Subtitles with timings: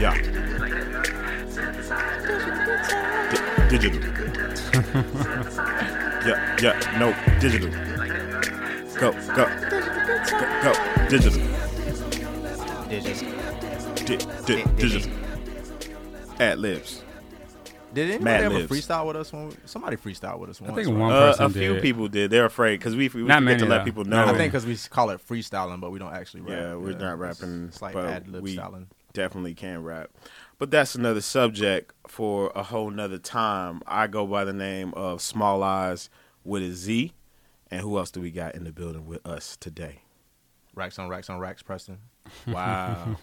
[0.00, 0.14] Yeah.
[3.30, 4.00] Di- digital.
[6.26, 7.68] yeah, yeah, no, digital.
[8.98, 9.44] Go, go,
[10.26, 10.72] go, go,
[11.08, 11.40] digital.
[12.88, 13.20] Digits.
[14.06, 14.16] Di-
[14.46, 15.12] di- digital.
[16.40, 17.02] Ad libs.
[17.92, 18.70] Did anybody Mad ever libs.
[18.72, 19.32] freestyle with us?
[19.32, 20.74] When we, somebody freestyle with us once.
[20.76, 20.96] think right?
[20.96, 21.82] one Uh, person a few did.
[21.82, 22.30] people did.
[22.30, 23.84] They're afraid because we we Not forget to let though.
[23.84, 24.24] people know.
[24.24, 26.50] I think because we call it freestyling, but we don't actually rap.
[26.58, 28.86] Yeah, we're not rapping, It's like but ad lib styling.
[29.12, 30.10] Definitely can rap.
[30.58, 33.82] But that's another subject for a whole nother time.
[33.86, 36.10] I go by the name of Small Eyes
[36.44, 37.12] with a Z.
[37.70, 40.02] And who else do we got in the building with us today?
[40.74, 41.98] Racks on racks on racks, Preston.
[42.46, 43.16] Wow.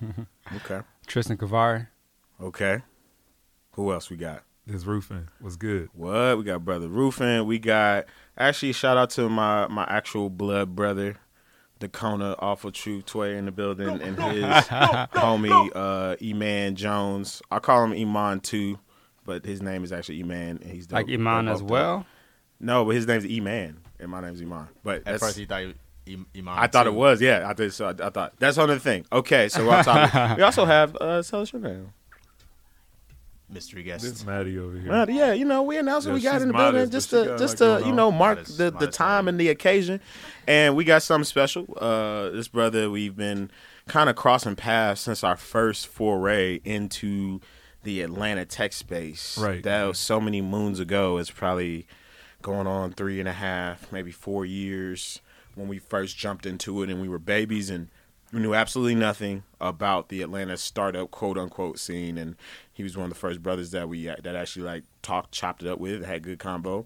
[0.55, 0.81] okay.
[1.05, 1.87] Tristan Kavari.
[2.41, 2.81] Okay.
[3.73, 4.43] Who else we got?
[4.65, 5.89] This roofing was good.
[5.93, 6.37] What?
[6.37, 7.45] We got brother Rufin.
[7.45, 8.05] We got
[8.37, 11.15] actually shout out to my my actual blood brother,
[11.79, 17.41] Dakona Awful True Tway in the building and his homie uh Eman Jones.
[17.51, 18.79] I call him Iman too,
[19.25, 20.95] but his name is actually Eman and he's dope.
[20.97, 21.97] Like Iman Dope as off well.
[21.99, 22.07] top.
[22.59, 24.67] No, but his name's Eman and my name's Iman.
[24.83, 25.73] But At that's, first, he thought you,
[26.07, 26.57] Im- Imam.
[26.57, 26.89] I thought too.
[26.89, 27.47] it was, yeah.
[27.47, 27.73] I did.
[27.73, 29.05] So I, I thought that's another thing.
[29.11, 30.37] Okay, so we're on topic.
[30.37, 31.93] we also have uh, tell us your name.
[33.49, 34.03] Mystery guest.
[34.03, 34.89] This Maddie over here.
[34.89, 37.09] Well, yeah, you know, we announced what Yeah, we got in the modest, building just
[37.11, 39.29] to just to you know mark Modest- the, the time lady.
[39.33, 40.01] and the occasion,
[40.47, 41.65] and we got something special.
[41.79, 43.49] Uh, this brother, we've been
[43.87, 47.39] kind of crossing paths since our first foray into
[47.83, 49.37] the Atlanta tech space.
[49.37, 49.63] Right.
[49.63, 51.17] that was so many moons ago.
[51.19, 51.87] It's probably
[52.41, 55.21] going on three and a half, maybe four years
[55.55, 57.91] when we first jumped into it, and we were babies and we
[58.31, 62.35] knew absolutely nothing about the Atlanta startup quote unquote scene, and
[62.71, 65.69] he was one of the first brothers that we that actually like talked, chopped it
[65.69, 66.85] up with, had good combo.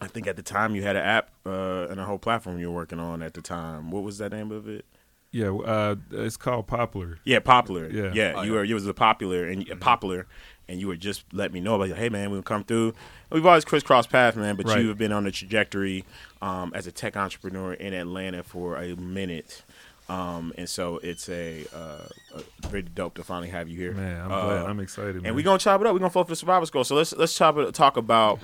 [0.00, 2.70] I think at the time you had an app uh, and a whole platform you
[2.70, 3.90] were working on at the time.
[3.90, 4.84] What was that name of it?
[5.30, 7.18] Yeah, uh, it's called Poplar.
[7.24, 7.90] Yeah, popular.
[7.90, 8.12] Yeah.
[8.14, 8.32] yeah.
[8.36, 8.58] Oh, you yeah.
[8.58, 8.64] were.
[8.64, 10.26] It was a popular and popular,
[10.68, 11.96] and you were just let me know about.
[11.98, 12.94] Hey, man, we'll come through.
[13.30, 14.56] We've always crisscrossed paths, man.
[14.56, 14.80] But Right.
[14.80, 16.06] you have been on the trajectory
[16.40, 19.64] um, as a tech entrepreneur in Atlanta for a minute,
[20.08, 22.08] um, and so it's a, uh,
[22.62, 23.92] a very dope to finally have you here.
[23.92, 24.66] Man, I'm Uh, glad.
[24.66, 25.16] I'm excited.
[25.16, 25.26] Man.
[25.26, 25.92] and we're gonna chop it up.
[25.92, 26.84] We're gonna flow for the Survivor School.
[26.84, 27.74] So let's let's chop it.
[27.74, 28.38] Talk about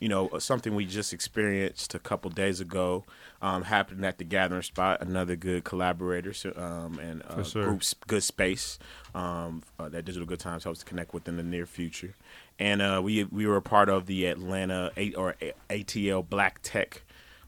[0.00, 3.04] you know something we just experienced a couple days ago.
[3.40, 5.00] Um, happened at the Gathering Spot.
[5.02, 7.64] Another good collaborator um, and uh, sure.
[7.66, 8.78] groups, good space
[9.14, 12.14] um, uh, that Digital Good Times helps to connect with in the near future.
[12.58, 16.60] And uh, we we were a part of the Atlanta A- or A- ATL Black
[16.62, 17.02] Tech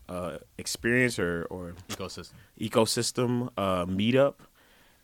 [0.09, 2.33] uh, experience or or ecosystem.
[2.61, 4.35] Ecosystem uh, meetup.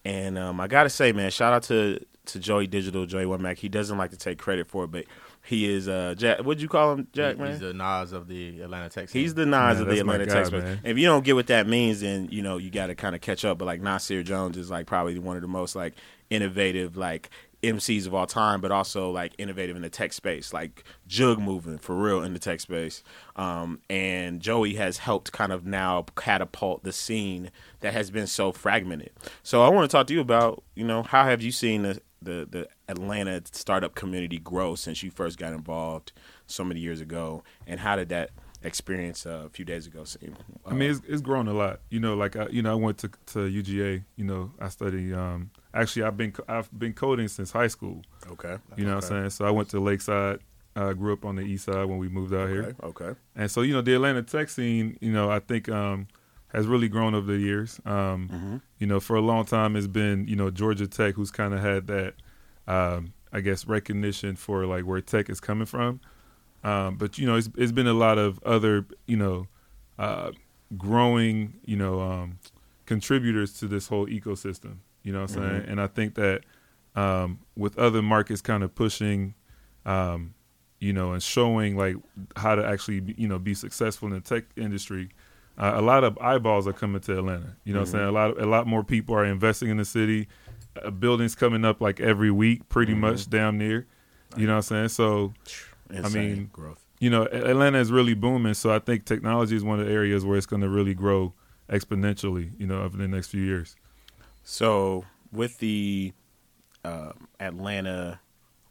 [0.05, 3.59] And um, I gotta say, man, shout out to to Joey Digital, Joey Womack.
[3.59, 5.05] He doesn't like to take credit for it, but
[5.45, 6.39] he is uh, Jack.
[6.39, 7.37] What'd you call him, Jack?
[7.37, 9.11] He- man, He's the Nas of the Atlanta tech.
[9.11, 10.81] He's the Nas Man, of the Atlanta guy, tech man.
[10.85, 13.21] If you don't get what that means, then you know you got to kind of
[13.21, 13.59] catch up.
[13.59, 15.95] But like Nasir Jones is like probably one of the most like
[16.31, 17.31] innovative like
[17.63, 21.79] MCs of all time, but also like innovative in the tech space, like jug moving
[21.79, 23.05] for real in the tech space.
[23.37, 27.51] Um, and Joey has helped kind of now catapult the scene
[27.81, 29.11] that has been so fragmented.
[29.43, 32.01] So I want to talk to you about you know how have you seen the
[32.21, 36.13] the, the Atlanta startup community grow since you first got involved
[36.47, 38.31] so many years ago, and how did that
[38.63, 40.37] experience uh, a few days ago seem?
[40.67, 41.81] I mean, it's, it's grown a lot.
[41.91, 44.05] You know, like I, you know, I went to to UGA.
[44.17, 45.13] You know, I studied.
[45.15, 48.03] Um, actually, I've been I've been coding since high school.
[48.31, 49.31] okay, You know what I'm saying?
[49.31, 50.41] So I went to Lakeside.
[50.75, 52.75] I grew up on the east side when we moved out here.
[52.83, 56.09] Okay, okay, And so, you know, the Atlanta tech scene, you know, I think um,
[56.49, 57.79] has really grown over the years.
[57.85, 58.57] Um, Mm-hmm.
[58.79, 61.61] You know, for a long time, it's been, you know, Georgia Tech who's kind of
[61.61, 62.15] had that,
[62.67, 66.01] um, I guess, recognition for like where tech is coming from.
[66.65, 69.47] Um, but, you know, it's, it's been a lot of other, you know,
[69.99, 70.31] uh,
[70.79, 72.39] growing, you know, um,
[72.87, 74.77] contributors to this whole ecosystem.
[75.03, 75.65] You know what I'm saying?
[75.69, 76.43] And I think that
[76.95, 79.35] um, with other markets kind of pushing,
[79.85, 80.35] um,
[80.79, 81.97] you know, and showing like
[82.37, 85.11] how to actually, you know, be successful in the tech industry,
[85.59, 87.57] uh, a lot of eyeballs are coming to Atlanta.
[87.65, 88.05] You know what I'm saying?
[88.07, 90.29] A lot, a lot more people are investing in the city.
[90.83, 93.87] Uh, buildings coming up like every week, pretty much, damn near.
[94.37, 94.89] You know what I'm saying?
[94.89, 95.35] So,
[95.91, 96.83] Insane mean, growth.
[97.01, 98.55] you know, Atlanta is really booming.
[98.55, 101.35] So I think technology is one of the areas where it's going to really grow
[101.69, 102.59] exponentially.
[102.59, 103.77] You know, over the next few years.
[104.45, 106.13] So with the
[106.85, 108.21] uh, Atlanta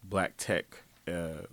[0.04, 1.46] Black Tech uh,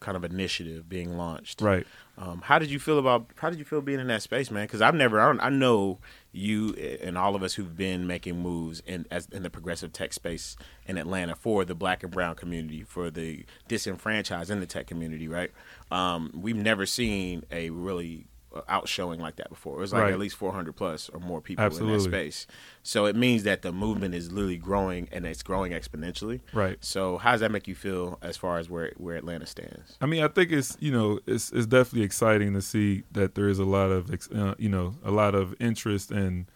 [0.00, 1.86] kind of initiative being launched, Right.
[2.16, 4.64] Um, how did you feel about how did you feel being in that space, man?
[4.64, 5.98] Because I've never, I, don't, I know
[6.30, 10.12] you and all of us who've been making moves in as in the progressive tech
[10.12, 10.56] space
[10.86, 15.26] in Atlanta for the Black and Brown community, for the disenfranchised in the tech community,
[15.26, 15.50] right?
[15.90, 18.26] Um, we've never seen a really
[18.68, 19.76] out showing like that before.
[19.78, 20.12] It was like Right.
[20.12, 22.46] at least 400 plus or more people in that space.
[22.82, 26.40] So it means that the movement is literally growing and it's growing exponentially.
[26.52, 26.76] Right.
[26.80, 29.96] So how does that make you feel as far as where where Atlanta stands?
[30.00, 33.48] I mean, I think it's you know it's it's definitely exciting to see that there
[33.48, 36.46] is a lot of uh, you know a lot of interest and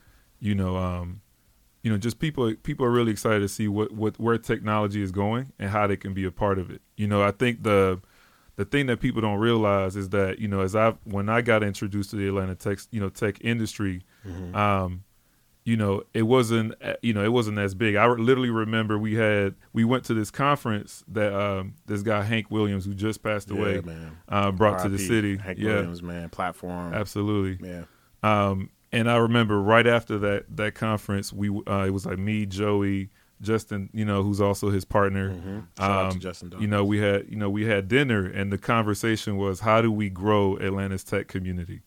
[0.40, 1.20] you know um
[1.82, 5.10] you know just people people are really excited to see what what where technology is
[5.12, 6.82] going and how they can be a part of it.
[6.96, 8.00] You know, I think the
[8.58, 11.62] the thing that people don't realize is that you know as I when I got
[11.62, 14.02] introduced to the Atlanta tech you know tech industry,
[14.52, 15.04] um,
[15.64, 17.94] you know it wasn't uh, you know it wasn't as big.
[17.94, 22.50] I literally remember we had we went to this conference that um, this guy Hank
[22.50, 24.18] Williams who just passed away Yeah, man.
[24.28, 25.36] uh, brought to the city.
[25.36, 26.94] Hank yeah, Williams, man, platform.
[26.94, 27.64] absolutely.
[27.66, 27.84] Yeah.
[28.22, 32.44] Um, and I remember right after that that conference, we uh, it was like me,
[32.46, 33.10] Joey,
[33.40, 35.30] Justin, you know, who's also his partner.
[35.30, 35.58] Mm-hmm.
[35.78, 36.52] Shout out to Um, Justin.
[36.60, 39.90] You know, we had you know we had dinner, and the conversation was how do
[39.92, 41.82] we grow Atlanta's tech community,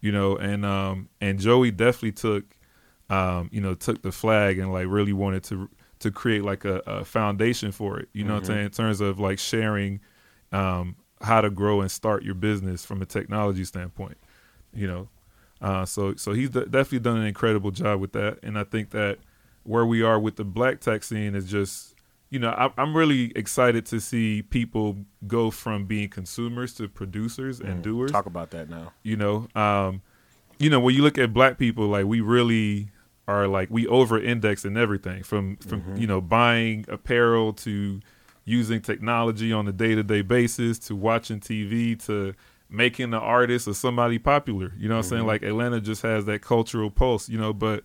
[0.00, 2.44] you know, and um and Joey definitely took,
[3.10, 5.68] um you know took the flag and like really wanted to
[6.00, 8.08] to create like a, a foundation for it.
[8.12, 8.46] You know what I'm Mhm.
[8.46, 10.00] saying in terms of like sharing,
[10.52, 14.18] um how to grow and start your business from a technology standpoint,
[14.74, 15.08] you know.
[15.60, 18.90] Uh, so so he's de- definitely done an incredible job with that, and I think
[18.90, 19.18] that
[19.64, 21.94] where we are with the black tech scene is just
[22.30, 27.60] you know I, I'm really excited to see people go from being consumers to producers
[27.60, 27.82] and Mm.
[27.82, 28.10] doers.
[28.12, 28.92] Talk about that now.
[29.02, 30.02] You know, um,
[30.58, 32.90] you know when you look at black people, like we really
[33.28, 36.00] are like we over index in everything from from Mhm.
[36.00, 38.00] you know buying apparel to
[38.44, 42.34] using technology on a day to day basis to watching TV to
[42.68, 44.72] making the artist or somebody popular.
[44.76, 45.22] You know what I'm saying?
[45.24, 45.26] Mhm.
[45.26, 47.84] Like Atlanta just has that cultural pulse, you know, but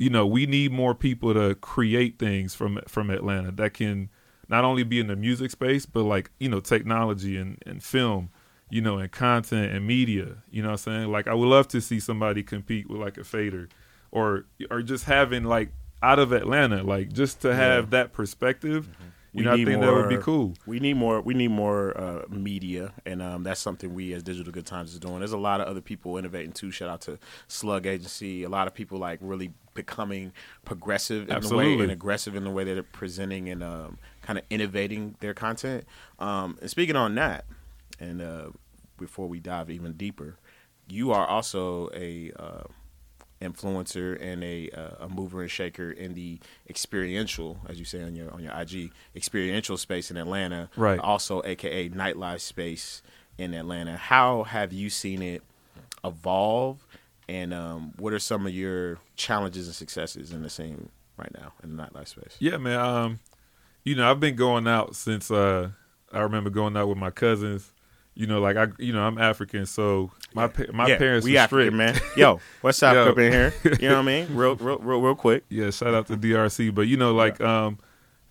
[0.00, 4.08] you know, we need more people to create things from from Atlanta that can
[4.48, 8.30] not only be in the music space, but like, you know, technology and, and film,
[8.70, 10.38] you know, and content and media.
[10.50, 11.12] You know what I'm saying?
[11.12, 13.68] Like I would love to see somebody compete with like a fader
[14.10, 15.68] or or just having like
[16.02, 18.86] out of Atlanta, like just to have that perspective.
[18.86, 19.08] Mm-hmm.
[19.32, 20.54] You We know, I think that would be more- cool.
[20.66, 21.20] We need more.
[21.20, 24.98] We need more uh, media, and um, that's something we as Digital Good Times is
[24.98, 25.20] doing.
[25.20, 26.72] There's a lot of other people innovating too.
[26.72, 28.42] Shout out to Slug Agency.
[28.42, 30.32] A lot of people like really becoming
[30.64, 34.36] progressive in the way and aggressive in the way that they're presenting and um, kind
[34.38, 35.84] of innovating their content.
[36.18, 37.44] Um, and speaking on that,
[38.00, 38.48] and uh,
[38.98, 40.38] before we dive even deeper,
[40.88, 42.64] you are also a uh,
[43.40, 46.38] influencer and a uh, a mover and shaker in the
[46.68, 50.98] experiential, as you say on your on your IG, experiential space in Atlanta, Right.
[51.00, 53.02] Also, AKA nightlife space
[53.38, 53.96] in Atlanta.
[53.96, 55.42] How have you seen it
[56.04, 56.86] evolve,
[57.28, 61.52] and um, what are some of your challenges and successes in the scene right now
[61.62, 62.36] in the nightlife space?
[62.38, 62.78] Yeah, man.
[62.78, 63.18] Um,
[63.84, 65.70] you know, I've been going out since uh,
[66.12, 67.72] I remember going out with my cousins.
[68.14, 71.32] You know, like I, you know, I'm African, so my pa- my Yeah, parents we
[71.32, 72.04] were African, strict.
[72.04, 72.12] man.
[72.16, 73.54] Yo, what's up up in here?
[73.80, 74.26] You know what I mean?
[74.36, 75.44] Real, real, real, real quick.
[75.48, 76.74] Yeah, shout out to DRC.
[76.74, 77.78] But you know, like, um,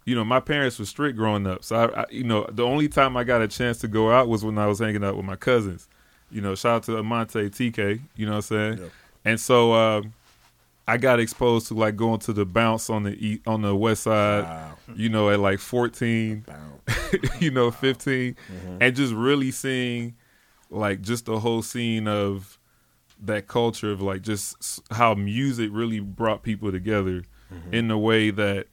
[0.05, 2.87] you know, my parents were strict growing up, so I, I, you know, the only
[2.87, 5.25] time I got a chance to go out was when I was hanging out with
[5.25, 5.87] my cousins.
[6.29, 8.01] You know, shout out to Amante TK.
[8.15, 8.77] You know what I'm saying?
[8.79, 8.85] Yeah.
[9.25, 10.13] And so um,
[10.89, 14.03] I got exposed to like going to the bounce on the e- on the west
[14.03, 14.43] side.
[14.43, 14.75] Wow.
[14.95, 16.45] You know, at like 14.
[17.39, 18.77] You know, 15, Mhm.
[18.81, 20.15] and just really seeing
[20.69, 22.59] like just the whole scene of
[23.21, 27.73] that culture of like just how music really brought people together Mhm.
[27.73, 28.67] in a way that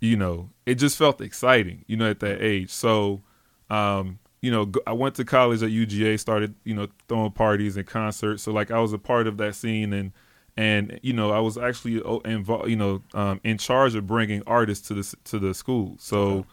[0.00, 3.22] you know it just felt exciting you know at that age so
[3.70, 7.86] um you know I went to college at uga started you know throwing parties and
[7.86, 10.12] concerts so like i was a part of that scene and
[10.56, 14.88] and you know i was actually involved you know um in charge of bringing artists
[14.88, 16.46] to the to the school so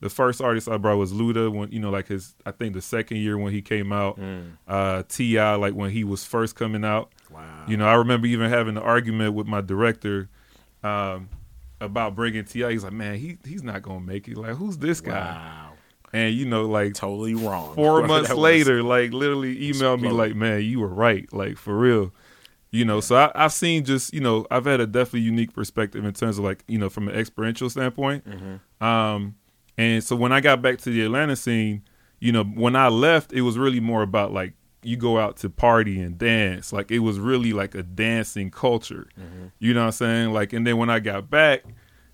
[0.00, 2.80] the first artist i brought was luda when you know like his i think the
[2.80, 4.52] second year when he came out Mm.
[4.66, 5.54] uh T.I.
[5.56, 7.64] like when he was first coming out Wow.
[7.68, 10.28] you know, I remember even having an argument with my director
[10.82, 11.28] um,
[11.80, 12.64] about bringing Ti.
[12.72, 14.36] He's like, "Man, he he's not gonna make it.
[14.36, 15.72] Like, who's this guy?" Wow.
[16.12, 17.76] And you know, like Totally wrong.
[17.76, 18.38] four months was.
[18.38, 21.32] later, like literally emailed me like, "Man, you were right.
[21.32, 22.12] Like for real."
[22.72, 26.04] You know, so I, I've seen just you know I've had a definitely unique perspective
[26.04, 28.24] in terms of like you know from an experiential standpoint.
[28.26, 28.84] Mhm.
[28.84, 29.34] Um,
[29.76, 31.82] and so when I got back to the Atlanta scene,
[32.20, 35.50] you know, when I left, it was really more about like you go out to
[35.50, 36.72] party and dance.
[36.72, 39.08] Like it was really like a dancing culture.
[39.18, 39.50] Mhm.
[39.58, 40.32] You know what I'm saying?
[40.32, 41.64] Like, and then when I got back,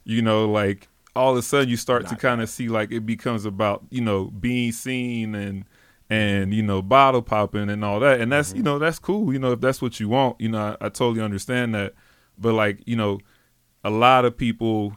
[0.05, 3.07] you know, like all of a sudden you start to kind of see like it
[3.07, 5.65] becomes about you know being seen and
[6.09, 8.59] and you know bottle popping and all that, and that's mm-hmm.
[8.59, 9.33] you know that's cool.
[9.33, 11.95] You know if that's what you want, you know I, I totally understand that.
[12.39, 13.21] But like you know,
[13.83, 14.97] a lot of people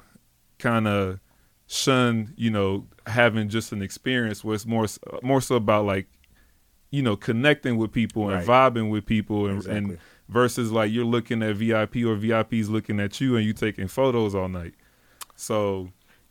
[0.58, 1.20] kind of
[1.68, 6.08] shun you know having just an experience where it's more uh, more so about like
[6.92, 8.74] you know connecting with people and Right.
[8.74, 9.78] vibing with people and, Exactly.
[9.78, 9.98] and
[10.28, 14.36] versus like you're looking at VIP or VIP's looking at you and you taking photos
[14.36, 14.74] all night.
[15.36, 15.90] So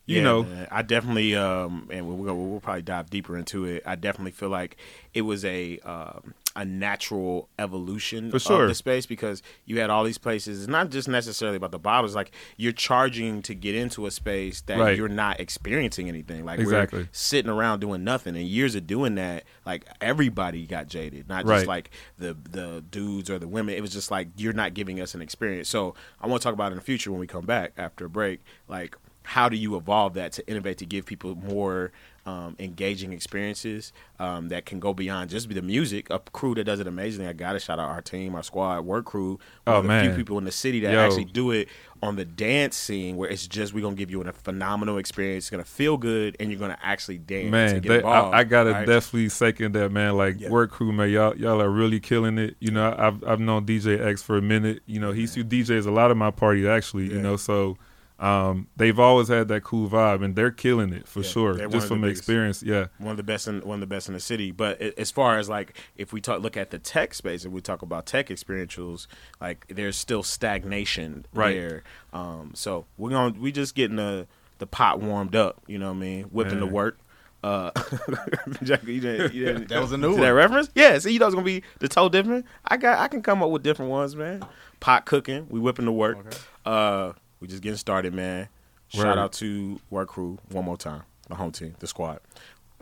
[0.09, 0.67] you Yeah, know, man.
[0.71, 3.83] I definitely, um, and we'll, we'll, we'll probably dive deeper into it.
[3.87, 4.77] I definitely feel like
[5.15, 8.63] it was a um, a natural evolution For sure.
[8.65, 10.61] of the space because you had all these places.
[10.61, 12.17] It's not just necessarily about the bottles.
[12.17, 14.97] Like you're charging to get into a space that Right.
[14.97, 16.45] you're not experiencing anything.
[16.45, 17.01] Like Exactly.
[17.03, 18.35] we're sitting around doing nothing.
[18.37, 21.29] And years of doing that, like everybody got jaded.
[21.29, 21.57] Not Right.
[21.59, 23.75] just like the the dudes or the women.
[23.77, 25.69] It was just like you're not giving us an experience.
[25.69, 28.11] So I want to talk about in the future when we come back after a
[28.11, 28.41] break.
[28.67, 28.97] Like
[29.29, 31.93] how do you evolve that to innovate to give people more
[32.25, 36.09] um, engaging experiences um, that can go beyond just the music?
[36.11, 37.29] A crew that does it amazingly.
[37.29, 39.33] I got to shout out our team, our squad, work crew.
[39.33, 40.99] One Oh, of the few people in the city that Yo.
[40.99, 41.69] actually do it
[42.03, 45.45] on the dance scene where it's just we're gonna give you a phenomenal experience.
[45.45, 47.43] It's gonna feel good, and you're gonna actually dance.
[47.43, 48.87] and man, get they, involved, I, I gotta right?
[48.87, 50.17] definitely second that, man.
[50.17, 50.49] Like Yeah.
[50.49, 52.57] work crew, man, y'all y'all are really killing it.
[52.61, 54.81] You know, I've I've known DJ X for a minute.
[54.87, 57.09] You know, he's who DJs a lot of my parties actually.
[57.09, 57.15] Yeah.
[57.17, 57.77] You know, so
[58.19, 61.53] um, they've always had that cool vibe, and they're killing it for Yeah, sure.
[61.55, 62.21] Just of the from biggest.
[62.21, 62.87] experience, yeah.
[62.99, 64.51] one of the best in one of the best in the city.
[64.51, 67.61] But as far as like if we talk look at the tech space and we
[67.61, 69.07] talk about tech experientials,
[69.41, 71.55] like there's still stagnation Right.
[71.55, 71.83] there.
[72.13, 74.27] Um, so we're gonna we just getting the
[74.59, 75.63] the pot warmed up.
[75.69, 76.25] You know what I mean?
[76.25, 76.99] Whipping the work.
[77.45, 77.71] Uh,
[78.65, 80.21] Jack, you didn't, you didn't, That was a new one.
[80.23, 80.71] That reference?
[80.75, 80.99] Yeah.
[80.99, 82.47] See, you know it's gonna be the toe different.
[82.67, 84.45] I got I can come up with different ones, man.
[84.81, 85.47] Pot cooking.
[85.49, 86.19] We whipping the work.
[86.19, 86.37] Okay.
[86.67, 88.49] Uh, we just getting started, man.
[88.89, 89.19] Shout Word.
[89.19, 92.21] out to work crew one more time, the home team, the squad.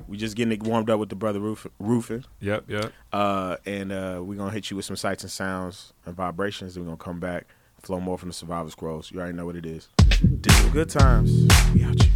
[0.07, 2.93] We just getting it warmed up with the brother roof, Rufin, Yep, yep.
[3.13, 6.75] uh, and uh, we're gonna hit you with some sights and sounds and vibrations.
[6.75, 7.47] Then we're gonna come back,
[7.83, 9.11] flow more from the Survivor Scrolls.
[9.11, 9.89] You already know what it is.
[10.41, 11.31] Digital good times.
[11.75, 12.13] We out here.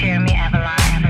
[0.00, 1.09] Jeremy Avalon, Jeremy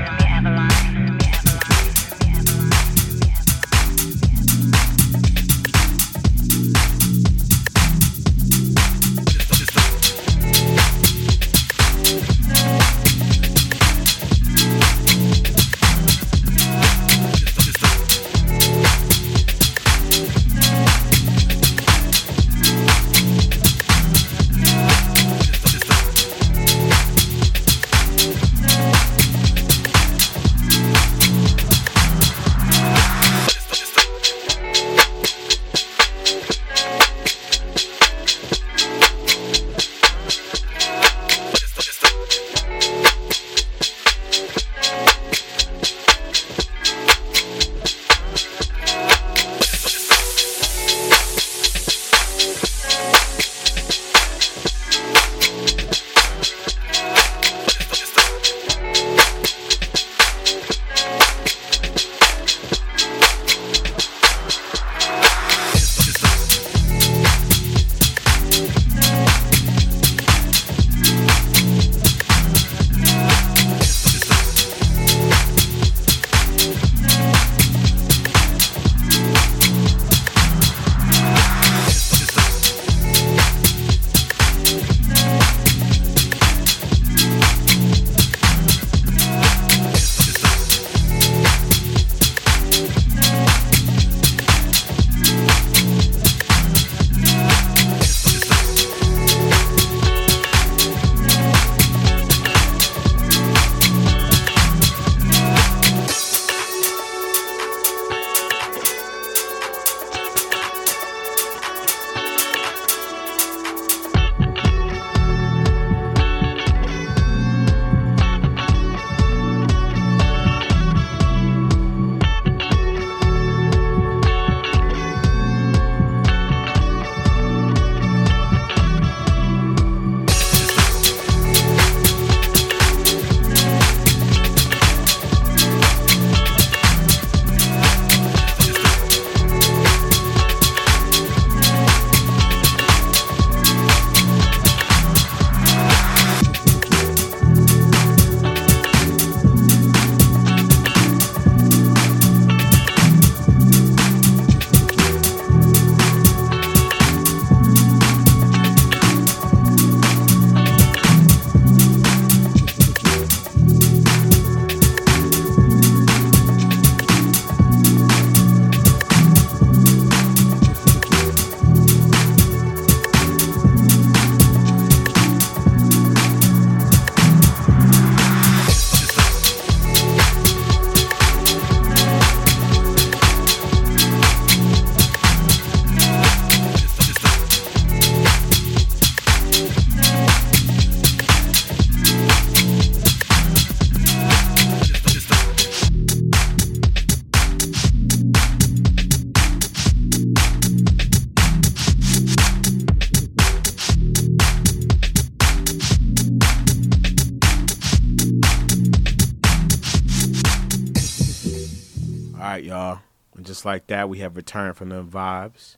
[213.71, 215.77] like that, we have returned from the vibes,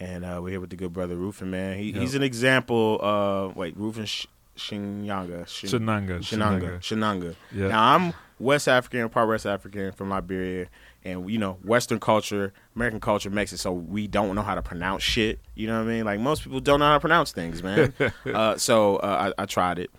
[0.00, 1.48] and uh, we're here with the good brother Rufin.
[1.50, 2.00] Man, he, Yep.
[2.00, 2.98] he's an example.
[3.02, 4.26] Uh, wait, Rufin Sh-
[4.56, 6.18] Shinyanga, Shin- Shenanga.
[6.20, 7.34] Shenanga, Shenanga.
[7.52, 7.68] Yeah.
[7.68, 10.66] Now I'm West African, part West African from Liberia,
[11.04, 14.62] and you know Western culture, American culture makes it so we don't know how to
[14.62, 15.38] pronounce shit.
[15.54, 16.04] You know what I mean?
[16.04, 17.92] Like most people don't know how to pronounce things, man.
[18.34, 19.90] uh, so uh, I, I tried it.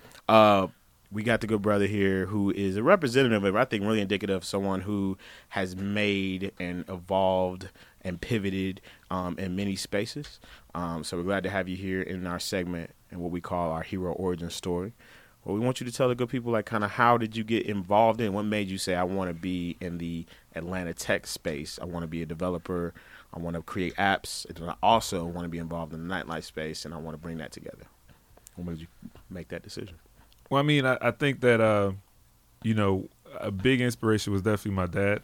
[1.10, 4.36] We got the good brother here who is a representative of, I think, really indicative
[4.36, 5.18] of someone who
[5.50, 7.70] has made and evolved
[8.02, 10.40] and pivoted um, in many spaces.
[10.76, 13.72] Um, so we're glad to have you here in our segment and what we call
[13.72, 14.92] our hero origin story.
[15.46, 17.46] Well, we want you to tell the good people, like, kind of how did you
[17.46, 18.34] get involved in?
[18.34, 21.80] What made you say, I want to be in the Atlanta tech space?
[21.82, 22.94] I want to be a developer.
[23.34, 24.46] I want to create apps.
[24.46, 27.18] And I also want to be involved in the nightlife space, and I want to
[27.18, 27.86] bring that together.
[28.58, 28.88] What made you
[29.30, 29.96] make that decision?
[30.50, 31.92] Well, I mean, I, I think that uh,
[32.64, 33.08] you know
[33.40, 35.22] a big inspiration was definitely my dad.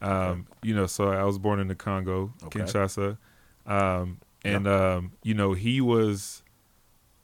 [0.00, 2.60] Um, You know, so I was born in the Congo, Okay.
[2.60, 3.18] Kinshasa,
[3.66, 6.42] um, and um, you know he was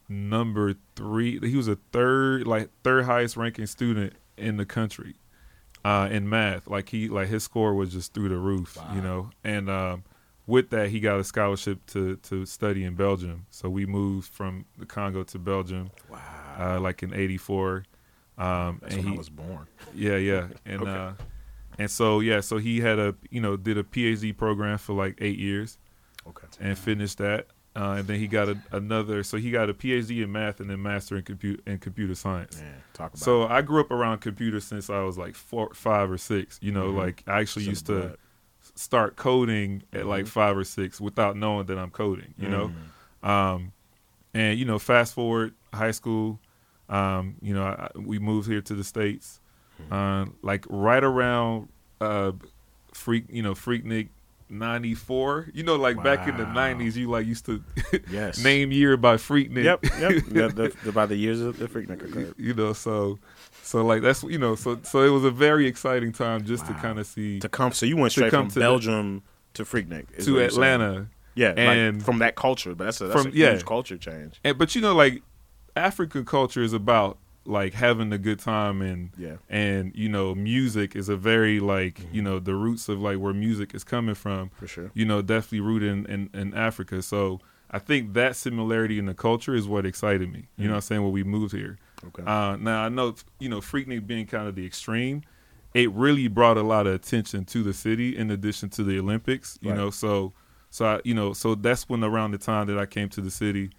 [0.09, 1.39] number three.
[1.41, 5.17] He was a third, like third highest ranking student in the country
[5.85, 6.69] uh, in math.
[6.69, 8.79] Like he, like his score was just through the roof.
[8.95, 10.05] You know, and um,
[10.49, 13.47] with that, he got a scholarship to to study in Belgium.
[13.51, 16.57] So we moved from the Congo to Belgium Wow.
[16.59, 17.85] uh, like in '84.
[18.37, 19.67] Um, That's and when he, I was born.
[19.95, 20.91] yeah, yeah, and Okay.
[20.91, 21.13] uh,
[21.79, 25.17] and so yeah, so he had a you know did a PhD program for like
[25.21, 25.79] eight years
[26.27, 26.47] Okay.
[26.61, 29.23] and finished that, uh, and then he got a, another.
[29.23, 32.61] So he got a PhD in math and then master in computer in computer science.
[32.61, 36.11] Man, talk about So I grew up around computers since I was like four, five
[36.11, 36.59] or six.
[36.63, 36.97] You know, Mhm.
[36.97, 38.17] like I actually in used to blood.
[38.79, 40.29] Start coding at like Mhm.
[40.29, 42.33] five or six without knowing that I'm coding.
[42.39, 42.73] You know,
[43.23, 43.29] Mm.
[43.29, 43.73] um,
[44.35, 46.39] and you know, fast forward high school,
[46.89, 49.41] um, you know, I, we moved here to the states,
[49.79, 49.93] Hmm.
[49.93, 51.69] uh, like right around
[52.01, 52.33] uh,
[52.95, 54.09] freak, you know, Freaknik
[54.49, 55.49] '94.
[55.53, 57.63] You know, like back in the '90s, you like used to
[58.09, 58.39] Yes.
[58.45, 59.65] name year by Freaknik.
[59.65, 59.85] Yep.
[59.99, 60.25] Yep.
[60.29, 62.35] the, the, the, by the years of the Freaknik occurred.
[62.39, 63.19] you know, so
[63.69, 66.73] so like that's you know, so so it was a very exciting time just to
[66.73, 70.23] kind of see To come, so you went straight from to Belgium to Freaknik to
[70.23, 70.39] saying.
[70.39, 71.09] Atlanta.
[71.35, 73.53] Yeah, and- like from that culture, but that's a, that's From- a yeah.
[73.53, 74.41] huge culture change.
[74.43, 75.23] And, but you know, like
[75.77, 79.37] African culture is about like having a good time and Yeah.
[79.51, 82.25] and you know music is a very like you mm-hmm.
[82.25, 84.91] know the roots of like where music is coming from For sure.
[84.95, 89.15] you know definitely rooted in, in, in africa so i think that similarity in the
[89.15, 90.71] culture is what excited me you know mm-hmm.
[90.73, 92.23] what i'm saying when we moved here Okay.
[92.27, 95.23] uh, now i know you know freaknik being kind of the extreme
[95.75, 99.59] it really brought a lot of attention to the city in addition to the olympics
[99.61, 99.77] you Right.
[99.77, 100.33] know so
[100.71, 103.31] so I, you know so that's when around the time that i came to the
[103.31, 103.71] city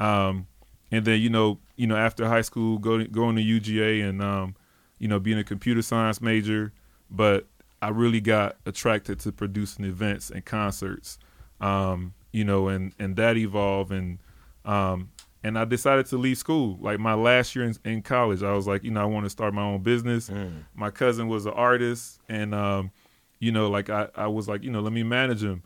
[0.00, 0.46] um,
[0.90, 4.54] and then you know, you know, after high school, going going to UGA and um,
[4.98, 6.72] you know, being a computer science major,
[7.10, 7.46] but
[7.82, 11.18] I really got attracted to producing events and concerts,
[11.60, 14.18] um, you know, and and that evolved and
[14.64, 15.10] um,
[15.44, 16.78] and I decided to leave school.
[16.80, 19.30] Like my last year in, in college, I was like, you know, I want to
[19.30, 20.28] start my own business.
[20.30, 20.64] Mm.
[20.74, 22.90] My cousin was an artist, and um,
[23.38, 25.62] you know, like I, I was like, you know, let me manage him.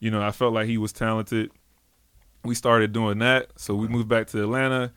[0.00, 1.50] You know, I felt like he was talented
[2.42, 3.50] we started doing that.
[3.56, 4.92] So we moved back to Atlanta,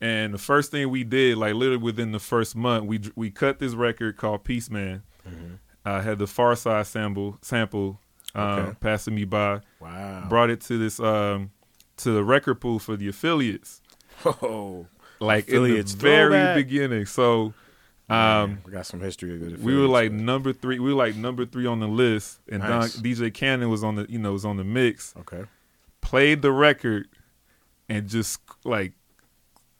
[0.00, 3.58] and the first thing we did, like literally within the first month, we we cut
[3.58, 5.02] this record called Peace Man.
[5.84, 7.98] I had the Pharcyde sample sample
[8.36, 8.76] uh, Okay.
[8.80, 9.60] passing me by.
[9.80, 10.26] Wow.
[10.28, 11.50] Brought it to this um
[11.98, 13.80] to the record pool for the Aphilliates,
[14.24, 14.86] Oh,
[15.20, 16.54] like Aphilliates in the very throwback.
[16.56, 17.06] beginning.
[17.06, 17.54] So.
[18.08, 18.16] Um,
[18.50, 19.64] man, we got some history of good.
[19.64, 20.78] we were like number three.
[20.78, 22.94] We were like number three on the list, and Nice.
[22.94, 25.12] Don, DJ Cannon was on the you know was on the mix.
[25.18, 25.42] okay.
[26.02, 27.08] played the record
[27.88, 28.92] and just like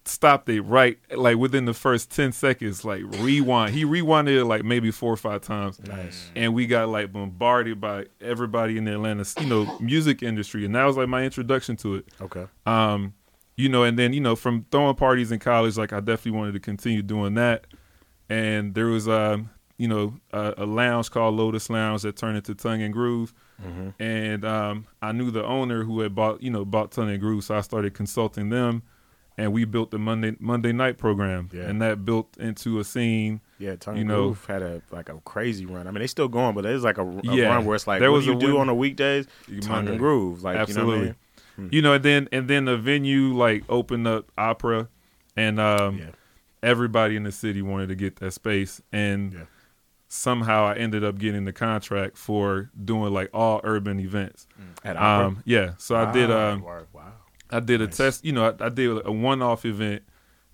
[0.08, 4.64] stopped it right like within the first 10 seconds like rewind he rewinded it like
[4.64, 6.30] maybe four or five times Nice.
[6.36, 10.74] and we got like bombarded by everybody in the atlanta you know music industry and
[10.74, 12.46] that was like my introduction to it Okay.
[12.66, 13.14] um
[13.56, 16.52] you know and then you know from throwing parties in college like i definitely wanted
[16.52, 17.66] to continue doing that
[18.28, 22.54] and there was um you know a, a lounge called lotus lounge that turned into
[22.54, 23.32] tongue and groove
[23.64, 23.94] Mhm.
[23.98, 27.42] and um, I knew the owner who had bought, you know, bought Tongue and Groove,
[27.42, 28.82] so I started consulting them,
[29.38, 31.62] and we built the Monday Monday night program, Yeah.
[31.64, 33.40] and that built into a scene.
[33.58, 35.86] Yeah, Tongue You know- Groove had a like a crazy run.
[35.86, 37.48] I mean, they still going, but there's like a, a Yeah.
[37.54, 39.26] run where it's like, There what was do you a do win- on the weekdays?
[39.48, 40.94] You Tongue and Groove, like Absolutely.
[40.94, 41.14] You know
[41.58, 41.68] I mean?
[41.72, 44.88] You know, and then and then the venue like opened up opera,
[45.36, 46.04] and um, Yeah.
[46.62, 49.38] everybody in the city wanted to get that space, and Yeah.
[50.08, 54.46] somehow I ended up getting the contract for doing like all urban events.
[54.84, 55.26] At Opera?
[55.28, 56.28] Um, yeah, so I did.
[56.28, 56.50] Wow.
[56.52, 57.12] Um, wow.
[57.50, 58.24] I did a test.
[58.24, 60.02] You know, I, I did a one-off event,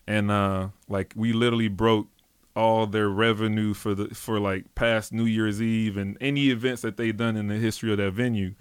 [0.06, 2.08] and uh, like we literally broke
[2.54, 6.96] all their revenue for the for like past New Year's Eve and any events that
[6.98, 8.54] they've done in the history of that venue.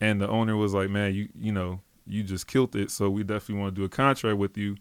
[0.00, 3.22] And the owner was like, "Man, you you know you just killed it, so we
[3.24, 4.76] definitely want to do a contract with you."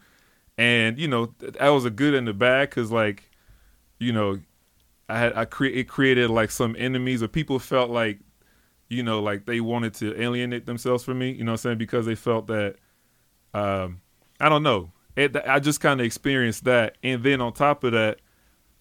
[0.57, 3.29] And you know that was a good and a bad because like,
[3.99, 4.39] you know,
[5.09, 8.19] I had I cre- it created like some enemies or people felt like,
[8.87, 11.31] you know, like they wanted to alienate themselves from me.
[11.31, 11.77] You know what I'm saying?
[11.77, 12.77] Because they felt that,
[13.55, 14.01] um,
[14.39, 14.91] I don't know.
[15.15, 18.19] It, I just kind of experienced that, and then on top of that,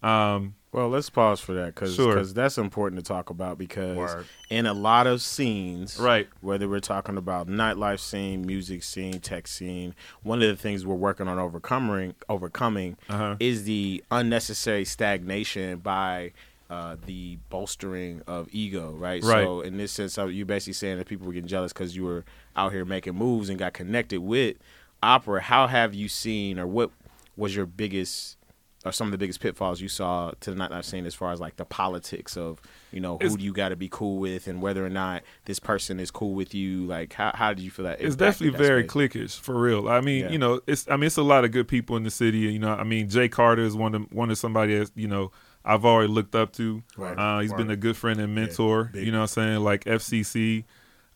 [0.02, 2.20] um, Well, let's pause for that because Sure.
[2.24, 4.26] that's important to talk about because Word.
[4.50, 6.26] in a lot of scenes, Right.
[6.40, 10.96] Whether we're talking about nightlife scene, music scene, tech scene, one of the things we're
[10.96, 13.36] working on overcoming overcoming Uh-huh.
[13.38, 16.32] is the unnecessary stagnation by.
[16.74, 19.22] Uh, the bolstering of ego, right?
[19.22, 19.44] Right.
[19.44, 22.24] So, in this sense, you're basically saying that people were getting jealous because you were
[22.56, 24.56] out here making moves and got connected with
[25.00, 25.40] opera.
[25.40, 26.90] How have you seen, or what
[27.36, 28.36] was your biggest
[28.84, 31.40] or some of the biggest pitfalls you saw to the nightlife scene as far as
[31.40, 32.60] like the politics of
[32.92, 35.22] you know who It's- do you got to be cool with and whether or not
[35.46, 38.50] this person is cool with you like how how did you feel that it's definitely
[38.58, 38.92] that very space?
[38.92, 39.88] cliquish for real.
[39.88, 40.30] I mean, Yeah.
[40.32, 42.38] you know, it's I mean it's a lot of good people in the city.
[42.40, 45.30] You know, I mean Jay Carter is one of one of somebody that you know
[45.64, 46.82] I've already looked up to.
[46.96, 47.16] Right.
[47.16, 48.90] Uh, he's been a good friend and mentor.
[48.92, 49.06] big.
[49.06, 50.64] you know, what I'm saying like FCC.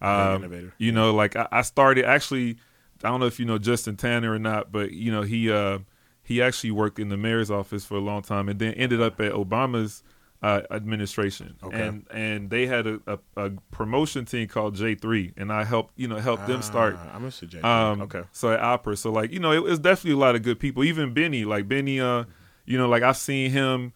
[0.00, 2.56] Um, you know, like I, I started actually.
[3.04, 5.78] I don't know if you know Justin Tanner or not, but you know he uh,
[6.22, 9.20] he actually worked in the mayor's office for a long time, and then ended up
[9.20, 10.02] at Obama's
[10.42, 11.56] uh, administration.
[11.62, 11.86] Okay.
[11.86, 15.98] And and they had a, a, a promotion team called J three, and I helped
[15.98, 16.96] you know help them start.
[16.98, 17.48] Ah, I'm Mr.
[17.48, 17.60] J.
[17.60, 18.22] Um, okay.
[18.32, 20.84] So at opera, so like you know, it was definitely a lot of good people.
[20.84, 22.24] Even Benny, like Benny, uh,
[22.66, 23.92] you know, like I've seen him,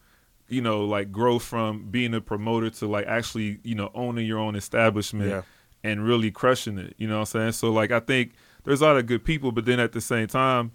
[0.52, 4.38] you know, like grow from being a promoter to like actually, you know, owning your
[4.38, 5.42] own establishment Yeah.
[5.82, 6.94] and really crushing it.
[6.98, 7.52] You know what I'm saying?
[7.52, 8.32] So like I think
[8.64, 10.72] there's a lot of good people, but then at the same time,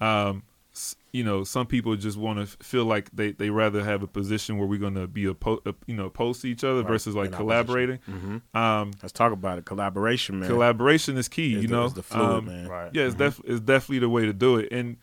[0.00, 0.42] um,
[1.12, 4.56] you know, some people just want to feel like they they rather have a position
[4.56, 7.28] where we're gonna be oppo- uh, you know opposed to each other Right, versus like
[7.28, 7.46] in opposition.
[7.48, 7.98] collaborating.
[8.08, 8.56] Mhm.
[8.56, 11.56] Um, let's talk about it collaboration man collaboration is key.
[11.56, 12.90] Is you the- know, is the fluid Um, man Right.
[12.94, 14.68] yeah, it's def- it's definitely the way to do it.
[14.70, 14.96] And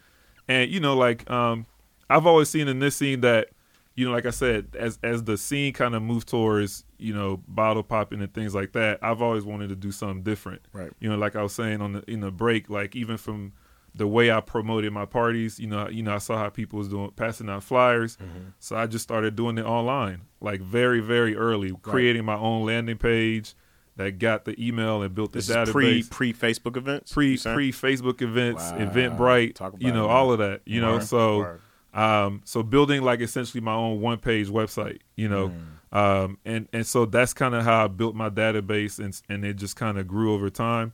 [0.48, 1.66] and you know, like um,
[2.10, 3.50] I've always seen in this scene that
[3.98, 7.42] you know, like I said, as as the scene kind of moved towards you know
[7.48, 10.62] bottle popping and things like that, I've always wanted to do something different.
[10.72, 10.92] Right.
[11.02, 13.52] You know, like I was saying on the in the break, like even from
[13.96, 16.88] the way I promoted my parties, you know, you know, I saw how people was
[16.88, 18.50] doing passing out flyers, Mm-hmm.
[18.60, 22.98] so I just started doing it online, like very very early, creating my own landing
[22.98, 23.56] page
[23.96, 27.36] that got the email and built the this database is pre pre Facebook events pre
[27.36, 28.78] pre Facebook events, Wow.
[28.78, 31.00] Eventbrite, Talk about you know, all of that, you know.
[31.00, 31.62] So, word.
[31.98, 35.98] Um, so building like essentially my own one page website, you know, Mm.
[35.98, 39.56] um, and and so that's kind of how I built my database, and and it
[39.56, 40.94] just kind of grew over time,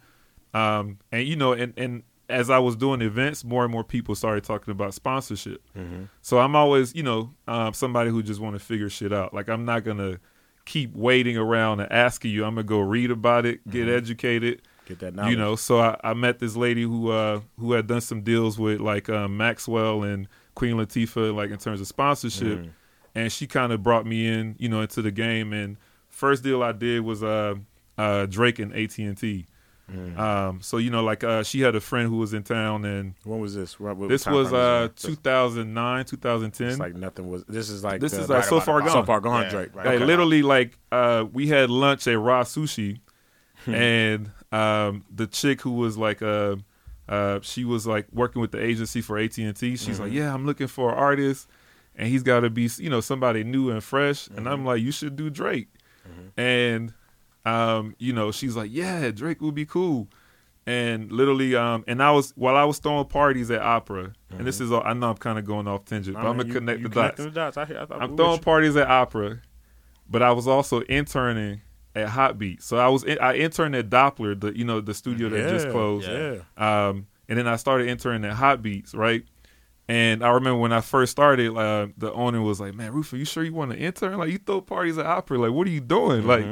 [0.53, 4.15] um, and you know, and and as I was doing events, more and more people
[4.15, 5.61] started talking about sponsorship.
[5.77, 6.03] Mm-hmm.
[6.21, 9.33] So I'm always, you know, um, somebody who just want to figure shit out.
[9.33, 10.19] Like I'm not gonna
[10.65, 12.45] keep waiting around and asking you.
[12.45, 13.97] I'm gonna go read about it, get Mm-hmm.
[13.97, 17.71] educated get that knowledge you know so I, I met this lady who uh who
[17.71, 21.87] had done some deals with like um, maxwell and queen latifah like in terms of
[21.87, 22.69] sponsorship Mm.
[23.15, 25.77] and she kind of brought me in you know into the game and
[26.09, 27.55] first deal i did was uh
[27.97, 29.45] uh drake and at&t
[29.91, 30.17] Mm.
[30.17, 33.15] um so you know like uh she had a friend who was in town and
[33.25, 35.03] when was this what, what this was uh this?
[35.03, 38.61] 2009 2010 it's like nothing was this is like This the- is like right So
[38.61, 38.79] Far.
[38.79, 38.89] Gone.
[38.91, 39.85] so far gone Yeah, Drake right.
[39.85, 40.05] Like Okay.
[40.05, 43.01] literally, like uh, we had lunch at Raw Sushi,
[43.67, 46.55] and um, the chick who was like, uh,
[47.09, 49.75] uh, she was like working with the agency for AT and T.
[49.75, 50.03] She's Mm-hmm.
[50.03, 51.47] like, "Yeah, I'm looking for an artist,
[51.95, 54.47] and he's got to be, you know, somebody new and fresh." And Mm-hmm.
[54.47, 55.67] I'm like, "You should do Drake,"
[56.37, 56.93] and
[57.45, 60.07] um, you know, she's like, "Yeah, Drake would be cool."
[60.65, 64.61] And literally, um, and I was while I was throwing parties at Opera, and this
[64.61, 66.37] is all I know I'm kind of going off tangent, but I'm Mm-hmm.
[66.39, 67.17] Gonna you- connect you the dots.
[67.23, 68.41] the dots I, I I'm throwing you.
[68.43, 69.39] parties at Opera,
[70.09, 71.59] but I was also interning
[71.95, 72.63] at Hot Beat.
[72.63, 75.69] So I was in, I interned at Doppler, the you know the studio that just
[75.69, 76.07] closed.
[76.07, 76.41] yeah.
[76.57, 79.23] Um, and then I started interning at Hot Beats, right?
[79.87, 83.25] And I remember when I first started, uh, the owner was like, "Man, Rufus, you
[83.25, 84.17] sure you want to intern?
[84.17, 85.37] Like, you throw parties at Opera?
[85.37, 86.25] Like, what are you doing?
[86.25, 86.45] Like,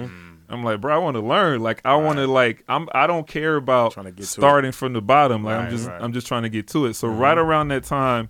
[0.50, 1.62] I'm like, bro, I want to learn.
[1.62, 4.74] Like, I want to like, I'm, I don't care about Trying to get to starting
[4.74, 5.46] from the bottom.
[5.46, 6.02] Like, I'm just, right.
[6.02, 6.96] I'm just trying to get to it.
[6.96, 8.30] So right around that time,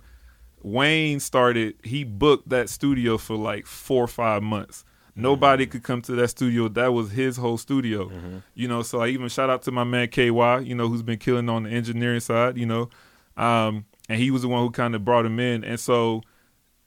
[0.62, 1.74] Wayne started.
[1.82, 4.84] He booked that studio for like four or five months.
[5.14, 6.68] Nobody could come to that studio.
[6.68, 8.10] That was his whole studio.
[8.54, 10.28] You know, so I even shout out to my man KY,
[10.64, 12.88] you know, who's been killing on the engineering side, you know.
[13.36, 15.64] Um, and he was the one who kind of brought him in.
[15.64, 16.22] And so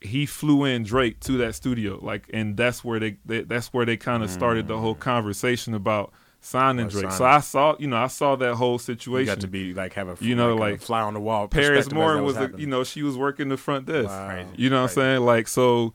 [0.00, 1.98] he flew in Drake to that studio.
[2.02, 5.74] Like and that's where they, they that's where they kind of started the whole conversation
[5.74, 7.10] about signing Drake.
[7.10, 7.24] So.
[7.24, 9.26] I saw, you know, I saw that whole You situation.
[9.26, 11.48] got to be like have a You know, like, like, fly on the wall.
[11.48, 14.08] Paris Moore that was, a, you know, she was working the front desk.
[14.08, 14.46] Wow.
[14.54, 15.20] You know what I'm saying?
[15.22, 15.94] Like, so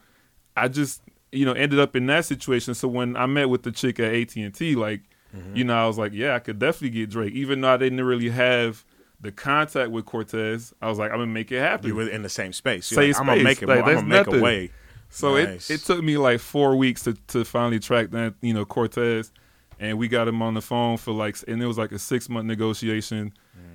[0.58, 2.74] I just, you know, ended up in that situation.
[2.74, 5.02] So when I met with the chick at AT and T, like,
[5.34, 5.56] Mm-hmm.
[5.56, 8.04] you know, I was like, yeah, I could definitely get Drake, even though I didn't
[8.04, 8.84] really have
[9.22, 10.74] the contact with Cortez.
[10.82, 11.88] I was like, I'm gonna make it happen.
[11.88, 12.86] you were in the same space.
[12.88, 13.70] Same like, I'm gonna make it.
[13.70, 14.42] Like, I'm gonna make nothing.
[14.42, 14.72] a way.
[15.10, 15.70] So Nice.
[15.70, 19.32] it, it took me like four weeks to, to finally track that, you know, Cortez.
[19.80, 22.28] And we got him on the phone for like, and it was like a six
[22.28, 23.32] month negotiation.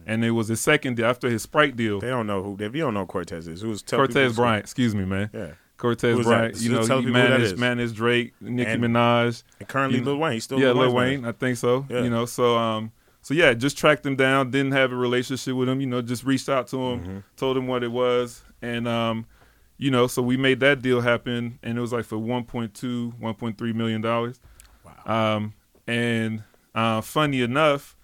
[0.07, 2.01] And it was the second deal after his Sprite deal.
[2.01, 2.57] They don't know who.
[2.63, 5.31] If you don't know who Cortez is, who's Cortez Bryant, excuse me, man.
[5.33, 5.53] Yeah.
[5.77, 6.23] Cortez?
[6.25, 7.93] Bryant, you know, tell he people who that managed, is.
[7.93, 9.43] Drake, Nicki And- Minaj.
[9.61, 10.33] And currently You- Lil Wayne.
[10.35, 11.29] He's still yeah, Lil Lil Wayne, man.
[11.29, 11.87] I think so.
[11.89, 12.03] Yeah.
[12.03, 14.51] You know, so um, so yeah, just tracked him down.
[14.51, 15.81] Didn't have a relationship with him.
[15.81, 17.19] You know, just reached out to him, Mm-hmm.
[17.37, 19.27] told him what it was, and um,
[19.79, 23.75] you know, so we made that deal happen, and it was like for 1.2, 1.3
[23.75, 24.41] million dollars.
[24.85, 25.37] Wow.
[25.37, 25.55] Um,
[25.87, 26.43] and
[26.75, 27.96] uh, funny enough,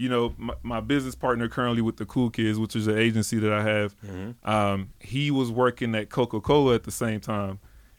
[0.00, 3.38] you know, my, my business partner currently with the Cool Kids, which is an agency
[3.38, 4.48] that I have, Mm-hmm.
[4.50, 7.58] um, he was working at Coca Cola at the same time,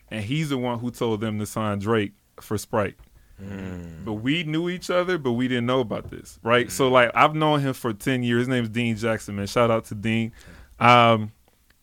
[0.09, 2.95] and he's the one who told them to sign Drake for Sprite.
[3.39, 4.03] Mm.
[4.03, 6.71] But we knew each other, but we didn't know about this, right?
[6.71, 8.41] So like I've known him for ten years.
[8.41, 9.47] His name's Dean Jackson, man.
[9.47, 10.31] Shout out to Dean.
[10.79, 11.31] Um,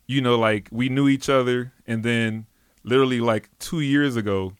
[0.06, 2.46] you know, like we knew each other, and then
[2.84, 4.52] literally like two years ago,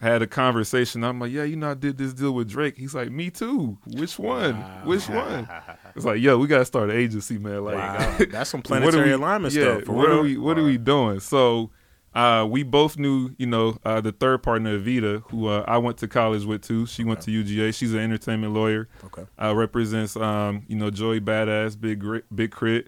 [0.00, 1.02] had a conversation.
[1.04, 2.76] I'm like, yeah, you know, I did this deal with Drake.
[2.78, 3.78] He's like, me too.
[3.86, 4.54] Which one?
[4.84, 5.48] Which one?
[5.96, 7.64] It's like, yo, we gotta start an agency, man.
[7.64, 8.16] Like, Wow.
[8.30, 9.84] That's some planetary we- alignment yeah, stuff.
[9.84, 10.18] For what real.
[10.18, 11.18] are we what are we doing?
[11.18, 11.70] So
[12.14, 15.96] uh, we both knew, you know, uh, the third partner, Vita, who uh, I went
[15.98, 16.86] to college with too.
[16.86, 17.74] She went to UGA.
[17.74, 18.88] She's an entertainment lawyer.
[19.06, 19.24] Okay.
[19.42, 22.86] Uh, represents, um, you know, Joey Badass, Big Big K.R.I.T.,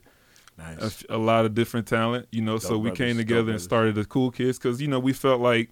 [0.59, 0.83] a, Nice.
[0.83, 2.29] f- a lot of different talent.
[2.31, 5.01] You know, so we brothers, came together and started the Cool Kids because you know
[5.01, 5.71] we felt like,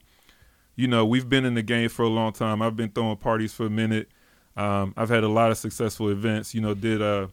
[0.78, 2.62] you know, we've been in the game for a long time.
[2.62, 4.08] I've been throwing parties for a minute.
[4.56, 6.54] Um, I've had a lot of successful events.
[6.54, 7.26] You know, did uh,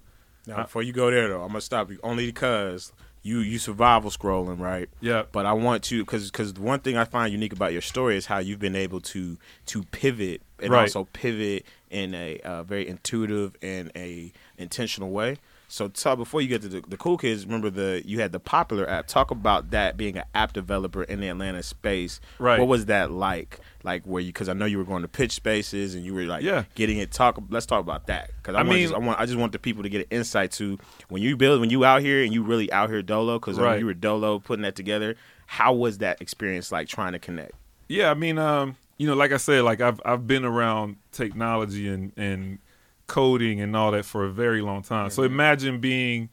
[0.47, 4.09] Now, before you go there, though, I'm gonna stop you only because you you survival
[4.09, 4.89] scrolling, right?
[4.99, 7.81] yeah, But I want to because because the one thing I find unique about your
[7.83, 10.81] story is how you've been able to to pivot and Right.
[10.81, 15.37] also pivot in a uh, very intuitive and a intentional way.
[15.67, 18.87] So before you get to the, the cool kids, remember the you had the popular
[18.89, 19.07] app.
[19.07, 22.21] Talk about that being an app developer in the Atlanta space.
[22.39, 22.59] Right.
[22.59, 23.59] What was that like?
[23.83, 26.23] Like where you because I know you were going to pitch spaces and you were
[26.23, 26.63] like Yeah.
[26.75, 27.11] getting it.
[27.11, 27.41] Talk.
[27.49, 29.59] Let's talk about that because I, I mean- just, I want I just want the
[29.59, 30.77] people to get an insight to
[31.09, 33.79] when you build when you out here and you really out here dolo because Right.
[33.79, 35.15] you were dolo putting that together.
[35.47, 37.51] How was that experience like trying to connect?
[37.87, 41.87] Yeah, I mean, um, you know, like I said, like I've I've been around technology
[41.87, 42.59] and and
[43.07, 45.09] coding and all that for a very long time.
[45.09, 46.29] So imagine being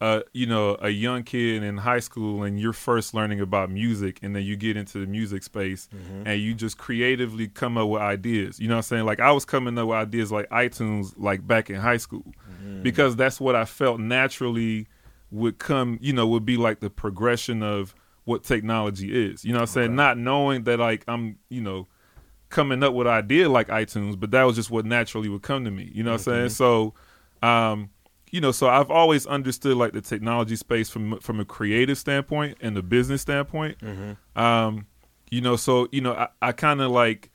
[0.00, 4.18] uh, you know, a young kid in high school and you're first learning about music
[4.22, 5.88] and then you get into the music space
[6.26, 8.60] and you just creatively come up with ideas.
[8.60, 9.04] You know what I'm saying?
[9.06, 12.24] Like I was coming up with ideas like iTunes like back in high school
[12.82, 14.88] because that's what I felt naturally
[15.30, 19.42] would come, you know, would be like the progression of what technology is.
[19.44, 19.96] You know what I'm saying?
[19.96, 21.86] Not knowing that like I'm, you know,
[22.54, 25.64] coming up with an idea like iTunes, but that was just what naturally would come
[25.64, 25.90] to me.
[25.92, 26.48] You know what I'm saying?
[26.50, 26.94] So
[27.42, 27.90] um
[28.30, 32.58] you know, so I've always understood like the technology space from from a creative standpoint
[32.60, 33.76] and the business standpoint.
[34.34, 34.86] Um,
[35.30, 37.30] you know, so you know, I, I kind of like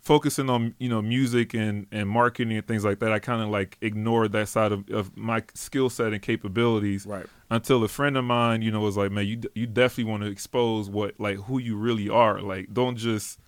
[0.00, 3.12] focusing on you know music and and marketing and things like that.
[3.12, 7.26] I kind of like ignored that side of, of my skill set and capabilities Right.
[7.50, 10.30] until a friend of mine, you know, was like, man, you you definitely want to
[10.30, 12.40] expose what like who you really are.
[12.40, 13.38] Like, don't just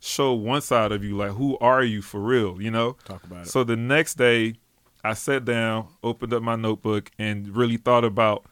[0.00, 1.16] show one side of you.
[1.16, 2.60] Like, who are you for real?
[2.60, 2.96] You know.
[3.04, 3.48] Talk about it.
[3.48, 4.54] So the next day,
[5.04, 8.46] I sat down, opened up my notebook, and really thought about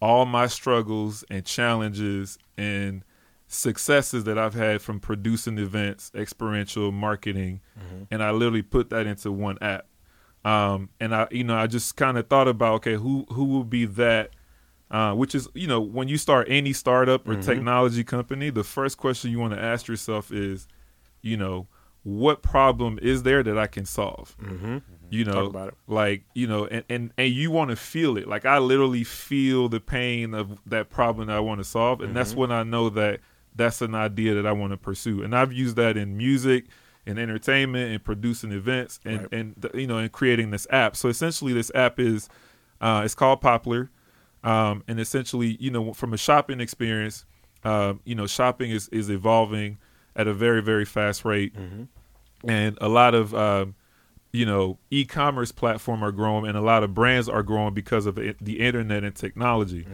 [0.00, 3.04] all my struggles and challenges and
[3.46, 7.60] successes that I've had from producing events, experiential marketing,
[8.10, 9.86] and I literally put that into one app.
[10.44, 13.64] Um, and I, you know, I just kind of thought about, okay, who who will
[13.64, 14.30] be that?
[14.90, 18.98] Uh, which is, you know, when you start any startup or technology company, the first
[18.98, 20.66] question you want to ask yourself is,
[21.22, 21.66] you know,
[22.02, 24.36] what problem is there that I can solve?
[24.42, 24.78] Mm-hmm.
[25.10, 25.74] you know Talk about it.
[25.86, 29.68] like you know and and, and you want to feel it like i literally feel
[29.68, 32.14] the pain of that problem that i want to solve and Mm-hmm.
[32.16, 33.20] that's when i know that
[33.54, 36.64] that's an idea that i want to pursue and i've used that in music
[37.06, 39.32] and entertainment and producing events and Right.
[39.32, 42.28] and you know and creating this app so essentially this app is
[42.80, 43.90] uh it's called poplar
[44.42, 47.26] um and essentially you know from a shopping experience
[47.64, 49.76] um you know shopping is is evolving
[50.16, 51.54] at a very very fast rate.
[52.44, 53.74] And a lot of um,
[54.32, 58.14] you know e-commerce platform are growing and a lot of brands are growing because of
[58.16, 59.86] the internet and technology.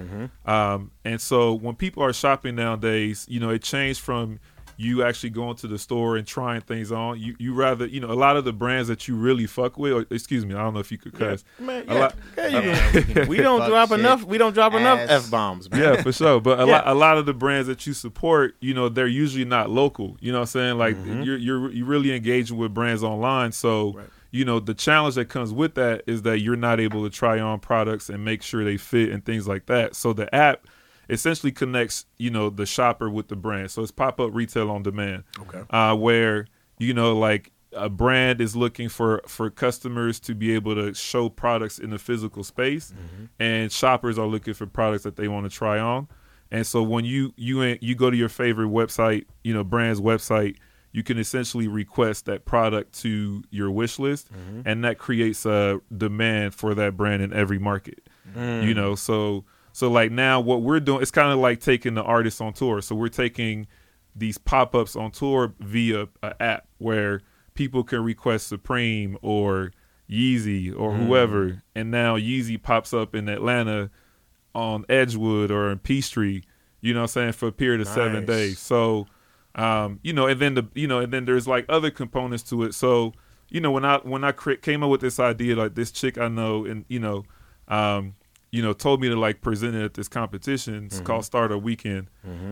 [0.47, 4.39] Um, and so when people are shopping nowadays you know it changed from
[4.81, 7.19] you actually going to the store and trying things on.
[7.19, 9.93] You you rather you know a lot of the brands that you really fuck with.
[9.93, 11.43] Or, excuse me, I don't know if you could cuss.
[11.59, 11.95] Man, yeah.
[11.95, 13.99] lot- Yeah, you can- we don't drop shit.
[13.99, 14.23] enough.
[14.25, 15.81] We don't drop enough f bombs, man.
[15.81, 16.41] Yeah, for sure.
[16.41, 16.73] But a Yeah.
[16.73, 20.17] lot a lot of the brands that you support, you know, they're usually not local.
[20.21, 20.79] You know what I'm saying?
[20.79, 21.23] Like mm-hmm.
[21.23, 23.51] you're you're you're really engaging with brands online.
[23.51, 24.07] So Right.
[24.31, 27.41] you know, the challenge that comes with that is that you're not able to try
[27.41, 29.97] on products and make sure they fit and things like that.
[29.97, 30.67] So the app
[31.09, 33.71] essentially connects, you know, the shopper with the brand.
[33.71, 35.25] So it's pop up retail on demand.
[35.41, 35.63] Okay.
[35.71, 36.47] Uh, where,
[36.79, 41.29] you know, like a brand is looking for for customers to be able to show
[41.29, 43.27] products in the physical space mm-hmm.
[43.39, 46.09] and shoppers are looking for products that they want to try on.
[46.51, 50.57] And so when you you you go to your favorite website, you know, brand's website,
[50.93, 54.63] you can essentially request that product to your wish list mm-hmm.
[54.65, 58.09] and that creates a demand for that brand in every market.
[58.35, 58.65] Mm.
[58.65, 59.45] You know, so
[59.79, 62.81] so like now what we're doing it's kind of like taking the artists on tour.
[62.81, 63.69] So we're taking
[64.17, 67.21] these pop-ups on tour via an app where
[67.55, 69.71] people can request Supreme or
[70.11, 73.89] Yeezy or whoever, and now Yeezy pops up in Atlanta
[74.53, 76.43] on Edgewood or in Peachtree,
[76.81, 78.59] you know what I'm saying, for a period of seven days.
[78.59, 79.07] So
[79.55, 82.65] um, you know, and then the you know, and then there's like other components to
[82.65, 82.75] it.
[82.75, 83.13] So,
[83.49, 86.19] you know, when I when I cre- came up with this idea, like this chick
[86.19, 87.25] I know and you know,
[87.69, 88.17] um,
[88.51, 90.87] you know, told me to like present it at this competition.
[90.87, 92.09] It's called Startup Weekend,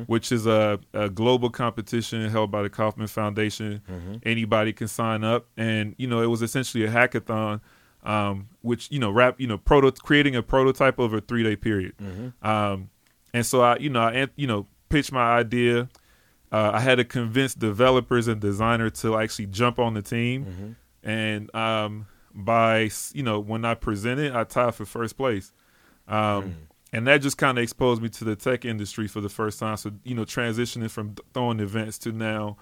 [0.07, 3.83] which is a, a global competition held by the Kauffman Foundation.
[4.23, 7.61] Anybody can sign up, and you know, it was essentially a hackathon,
[8.05, 11.57] um, which you know, rap, you know, proto creating a prototype over a three day
[11.57, 11.95] period.
[12.43, 12.91] Um,
[13.33, 15.89] and so I, you know, I, you know, pitched my idea.
[16.53, 21.55] Uh, I had to convince developers and designer to actually jump on the team, and
[21.55, 25.53] um, by you know when I presented, I tied for first place,
[26.09, 26.57] um,
[26.93, 29.77] and that just kind of exposed me to the tech industry for the first time.
[29.77, 32.57] So you know, transitioning from throwing events to now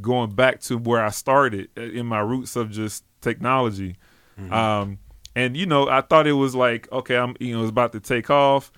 [0.00, 3.96] going back to where I started uh, in my roots of just technology.
[4.82, 4.98] Um,
[5.34, 8.00] and you know, I thought it was like, okay, I'm you know, it's about to
[8.00, 8.72] take off.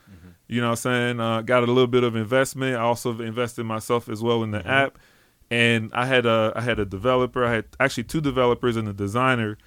[0.48, 1.20] You know what I'm saying?
[1.20, 2.76] Uh, got a little bit of investment.
[2.76, 4.98] I also invested myself as well in the app.
[5.48, 7.44] And I had a I had a developer.
[7.44, 9.58] I had actually two developers and a designer.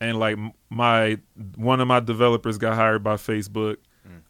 [0.00, 0.38] And like
[0.70, 1.18] my
[1.56, 3.76] one of my developers got hired by Facebook.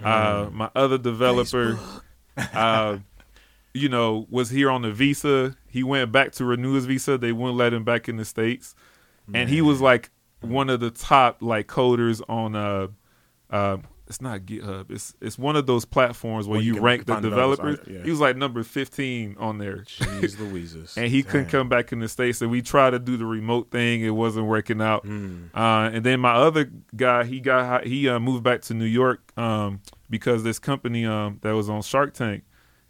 [0.03, 1.79] Uh, my other developer,
[2.37, 2.99] uh,
[3.75, 5.57] you know, was here on the visa.
[5.67, 7.17] He went back to renew his visa.
[7.19, 8.75] They wouldn't let him back in the states,
[9.33, 10.11] and he was like
[10.41, 12.89] one of the top like coders on uh,
[13.51, 13.79] uh,
[14.13, 14.91] it's not GitHub.
[14.91, 18.03] It's it's one of those platforms where Where you you, rank the developers yeah.
[18.03, 19.79] He was like number fifteen on there.
[19.79, 20.97] Jeez Louises.
[20.97, 22.43] and he couldn't come back in the states.
[22.43, 25.05] And we tried to do the remote thing; it wasn't working out.
[25.05, 25.47] Hmm.
[25.55, 29.33] Uh, and then my other guy, he got he uh, moved back to New York
[29.39, 32.45] um, because this company um, that was on Shark Tank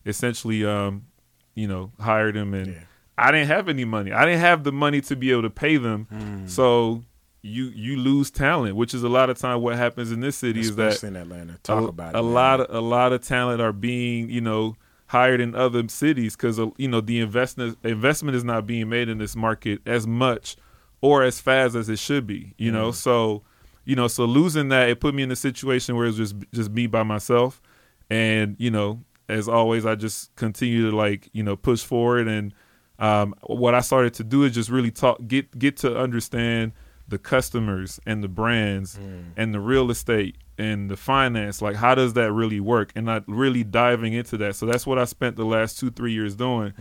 [0.05, 1.07] essentially, um,
[1.55, 2.81] you know, hired him, and Yeah.
[3.17, 4.11] I didn't have any money.
[4.11, 6.07] I didn't have the money to be able to pay them.
[6.11, 6.47] Hmm.
[6.49, 7.05] So
[7.43, 10.61] you you lose talent, which is a lot of time what happens in this city
[10.61, 11.59] is that Especially in Atlanta.
[11.63, 12.23] Talk a, about a it.
[12.23, 12.33] man.
[12.33, 14.77] lot of a lot of talent are being you know
[15.07, 19.19] hired in other cities because you know the investment investment is not being made in
[19.19, 20.57] this market as much
[21.03, 23.43] or as fast as it should be you know so
[23.85, 26.35] you know so losing that it put me in a situation where it was just
[26.55, 27.61] just me by myself
[28.09, 32.55] and you know as always i just continue to like you know push forward and
[32.99, 36.73] um, what i started to do is just really talk get get to understand
[37.13, 38.99] the customers and the brands
[39.37, 42.91] and the real estate and the finance like how does that really work?
[42.97, 44.57] And not really diving into that.
[44.57, 46.73] So that's what i spent the last two three years doing.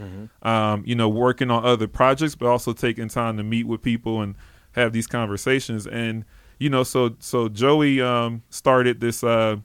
[0.42, 4.22] Um, you know working on other projects but also taking time to meet with people
[4.22, 4.36] and
[4.74, 5.86] have these conversations.
[5.86, 6.26] And
[6.60, 9.58] you know so so joey um, started this uh,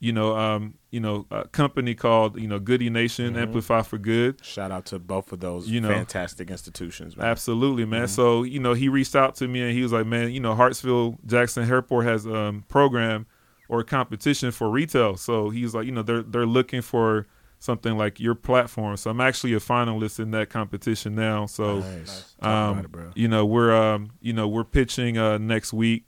[0.00, 4.44] you know um, you know a company called you know Goodie Nation amplify for good
[4.44, 5.88] Shout out to both of those You know.
[5.88, 7.26] fantastic institutions, man.
[7.26, 8.04] Absolutely, man.
[8.04, 8.08] Mm-hmm.
[8.08, 10.54] So you know, he reached out to me and he was like, "Man, you know,
[10.54, 13.26] Hartsfield Jackson Airport has a um, program
[13.68, 17.26] or a competition for retail." So he's like, you know, they're they're looking for
[17.60, 18.96] something like your platform.
[18.96, 21.44] So I'm actually a finalist in that competition now.
[21.44, 22.34] So Nice.
[22.40, 26.04] Um, you know, we're um, you know, we're pitching uh next week.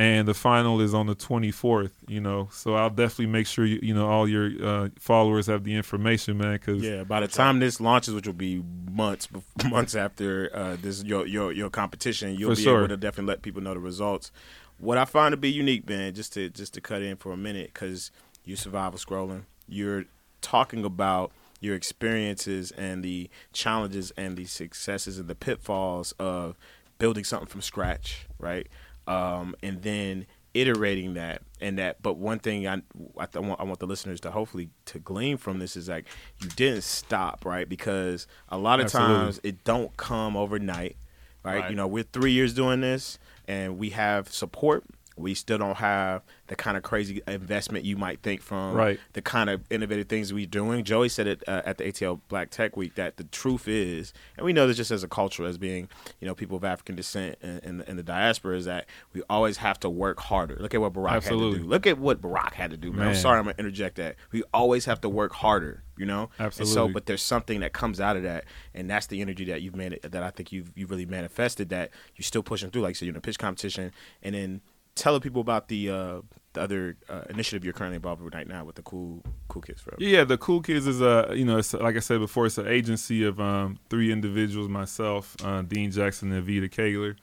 [0.00, 2.48] And the final is on the 24th, you know.
[2.52, 6.38] So I'll definitely make sure you, you know all your uh, followers have the information,
[6.38, 6.54] man.
[6.54, 9.28] Because Yeah, by the time this launches, which will be months
[9.70, 12.78] months after uh, this your your your competition, you'll For be sure.
[12.78, 14.32] able to definitely let people know the results.
[14.78, 17.36] What I find to be unique, man, just to just to cut in for a
[17.36, 18.10] minute, because
[18.42, 20.06] you survival scrolling, you're
[20.40, 21.30] talking about
[21.60, 26.56] your experiences and the challenges and the successes and the pitfalls of
[26.98, 28.66] building something from scratch, right?
[29.06, 32.02] Um, and then iterating that and that.
[32.02, 32.82] But one thing I
[33.16, 35.88] I, th- I want I want the listeners to hopefully to glean from this is
[35.88, 36.06] like
[36.40, 39.16] you didn't stop right because a lot of Absolutely.
[39.16, 40.96] times it don't come overnight.
[41.42, 41.60] Right?
[41.60, 41.70] Right.
[41.70, 44.84] You know, we're three years doing this and we have support.
[45.20, 48.98] We still don't have the kind of crazy investment you might think from Right.
[49.12, 50.84] the kind of innovative things we're doing.
[50.84, 54.44] Joey said it uh, at the ATL Black Tech Week that the truth is, and
[54.44, 55.88] we know this just as a culture, as being
[56.20, 59.58] you know people of African descent in, in, in the diaspora, is that we always
[59.58, 60.56] have to work harder.
[60.60, 61.64] Look at what Barack had to do.
[61.64, 62.92] Look at what Barack had to do.
[62.92, 63.08] Man.
[63.08, 64.16] I'm sorry, I'm gonna interject that.
[64.32, 65.84] We always have to work harder.
[65.96, 69.20] You know, And so, but there's something that comes out of that, and that's the
[69.20, 71.68] energy that you've made that I think you've you really manifested.
[71.68, 73.92] That you're still pushing through, like you said, you're in a pitch competition,
[74.22, 74.62] and then
[75.00, 76.20] telling people about the uh,
[76.52, 79.80] the other uh, initiative you're currently involved with right now with the cool cool kids
[79.80, 80.02] forever.
[80.02, 82.68] Yeah, the Cool Kids is a you know it's like I said before, it's an
[82.68, 87.16] agency of um, three individuals, myself, uh, Dean Jackson, and Vita Kaler.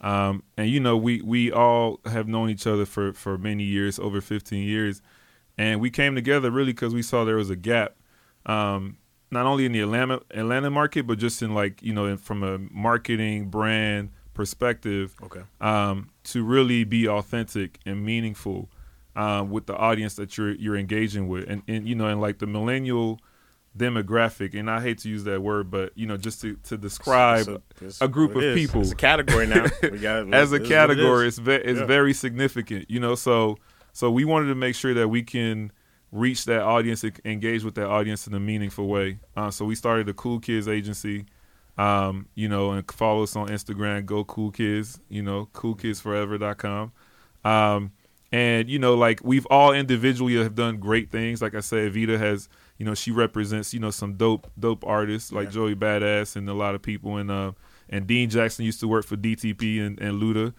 [0.00, 3.98] Um, and you know we we all have known each other for for many years,
[3.98, 5.00] over 15 years,
[5.56, 7.96] and we came together really because we saw there was a gap,
[8.44, 8.98] um,
[9.30, 12.42] not only in the Atlanta Atlanta market, but just in like you know in, from
[12.42, 15.42] a marketing brand perspective Okay.
[15.60, 18.68] um, to really be authentic and meaningful
[19.14, 22.38] um, with the audience that you're you're engaging with, and, and you know, and like
[22.38, 23.20] the millennial
[23.76, 27.44] demographic, and I hate to use that word, but you know, just to, to describe
[27.46, 28.54] So it's a group of is.
[28.54, 28.82] people.
[28.82, 29.66] It's a category now.
[29.82, 31.86] We got as a what it category, it's ve- it's Yeah.
[31.86, 33.14] very significant, you know.
[33.14, 33.56] So
[33.92, 35.72] so we wanted to make sure that we can
[36.10, 39.18] reach that audience, engage with that audience in a meaningful way.
[39.36, 41.24] Uh, so we started the Cool Kids Agency,
[41.78, 44.04] um, you know, and follow us on Instagram.
[44.06, 46.92] Go Cool Kids, you know, coolkidsforever.com.
[47.44, 47.92] Um,
[48.30, 51.42] and you know, like we've all individually have done great things.
[51.42, 52.48] Like I said, Vita has,
[52.78, 55.52] you know, she represents, you know, some dope, dope artists like Yeah.
[55.52, 57.16] Joey Badass and a lot of people.
[57.18, 57.52] And uh,
[57.90, 60.54] and Dean Jackson used to work for DTP and, and Luda,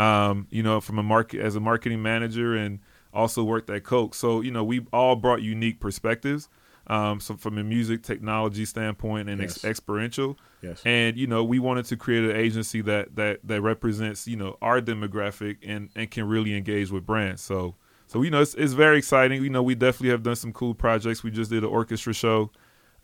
[0.00, 2.80] um, you know, from a market as a marketing manager and
[3.12, 4.14] also worked at Coke.
[4.14, 6.48] So you know, we all brought unique perspectives.
[6.88, 10.80] Um, so from a music technology standpoint and ex- experiential, Yes.
[10.86, 14.56] and you know we wanted to create an agency that that that represents you know
[14.62, 17.42] our demographic and and can really engage with brands.
[17.42, 17.74] So
[18.06, 19.42] so you know it's, it's very exciting.
[19.44, 21.22] You know we definitely have done some cool projects.
[21.22, 22.50] We just did an orchestra show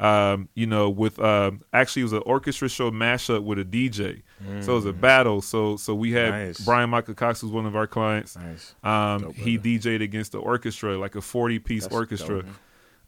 [0.01, 4.22] um you know with um actually it was an orchestra show mashup with a dj
[4.61, 5.41] so it was a battle.
[5.41, 6.61] So so we had Nice.
[6.64, 8.37] Bryan Michael Cox was one of our clients.
[8.37, 8.74] Nice.
[8.82, 12.43] um Dope, he dj'd against the orchestra like a 40 piece That's orchestra.
[12.43, 12.51] dope.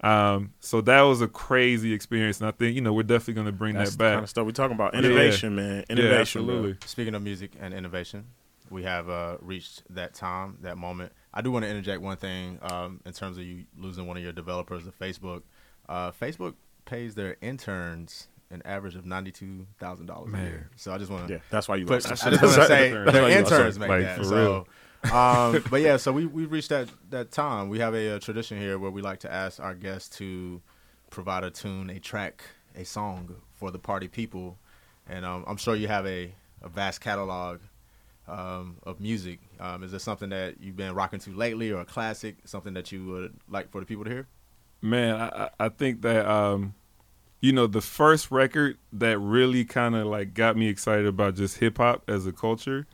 [0.07, 3.47] Um so that was a crazy experience and i think you know we're definitely going
[3.47, 4.93] to bring That's that the back kind of stuff we're talking about.
[4.95, 5.01] Yeah.
[5.01, 5.77] Innovation, man.
[5.89, 6.55] yeah Innovation, bro.
[6.55, 8.25] absolutely Speaking of music and innovation,
[8.71, 11.13] we have uh, reached that time, that moment.
[11.33, 14.23] I do want to interject one thing um, in terms of you losing one of
[14.23, 15.43] your developers to Facebook.
[15.89, 16.55] Uh, Facebook
[16.85, 20.71] pays their interns an average of ninety-two thousand dollars a year.
[20.77, 22.25] So I just want to Yeah, that's why you but lost.
[22.27, 23.81] I just want to say That's their why you lost interns it.
[23.81, 24.19] make Like, that.
[24.19, 24.67] for So,
[25.05, 27.69] um, but yeah, so we we reached that that time.
[27.69, 30.61] We have a, uh tradition here where we like to ask our guests to
[31.11, 32.43] provide a tune, a track,
[32.75, 34.59] a song for the party people,
[35.09, 36.33] and um, I'm sure you have a,
[36.63, 37.61] a vast catalog
[38.29, 39.41] um, of music.
[39.61, 42.93] Um, is there something that you've been rocking to lately, or a classic, something that
[42.93, 44.27] you would like for the people to hear?
[44.83, 46.75] Man, I, I I think that um,
[47.41, 51.59] you know, the first record that really kind of like got me excited about just
[51.59, 52.87] hip hop as a culture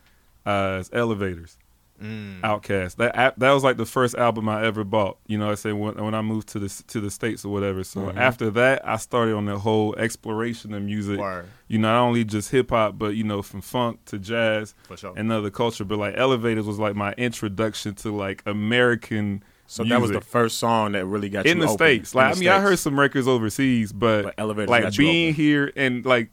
[0.45, 1.57] uh, is Elevators,
[2.03, 2.41] Mm.
[2.41, 2.97] Outkast.
[2.97, 5.19] That that was like the first album I ever bought.
[5.27, 7.85] You know, I say when when I moved to the to the states or whatever.
[7.85, 8.17] So Mhm.
[8.17, 11.19] after that, I started on the whole exploration of music.
[11.19, 14.75] Word, You know, not only just hip hop, but you know, from funk to jazz
[14.97, 15.15] sure.
[15.17, 15.85] and other culture.
[15.85, 19.43] But like Elevators was like my introduction to like American.
[19.67, 21.79] So that was the first song that really got in you the open.
[21.87, 22.15] states.
[22.15, 26.05] Like I mean, I heard some records overseas, but, But Elevators like being here and
[26.05, 26.29] like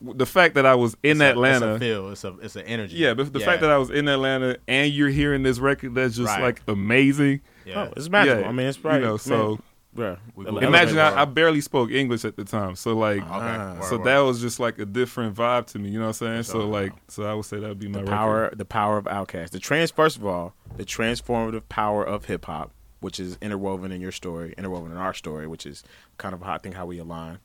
[0.00, 1.74] the fact that I was in It's a- Atlanta.
[1.74, 2.10] it's a feel.
[2.10, 2.96] It's a it's an energy.
[2.96, 3.46] yeah, but the Yeah.
[3.46, 6.42] fact that I was in Atlanta and you're hearing this record that's just Right.
[6.42, 7.40] like amazing.
[7.64, 7.84] yeah.
[7.88, 8.40] Oh, it's magical.
[8.42, 9.00] Yeah, I mean, it's right.
[9.00, 9.58] You know, so
[9.96, 10.16] yeah.
[10.34, 13.22] We- Ele- we- imagine I, I barely spoke English at the time, so like.
[13.22, 13.28] okay.
[13.30, 13.80] Ah.
[13.88, 14.04] So word.
[14.06, 16.42] that was just like a different vibe to me, you know what I'm saying?
[16.42, 16.64] So sure.
[16.64, 18.10] like, so I would say that would be my the record.
[18.14, 19.50] power the power of Outkast.
[19.50, 24.02] The trans first of all, the transformative power of hip hop, which is interwoven in
[24.02, 25.82] your story, interwoven in our story, which is
[26.18, 27.38] kind of how I think how we align,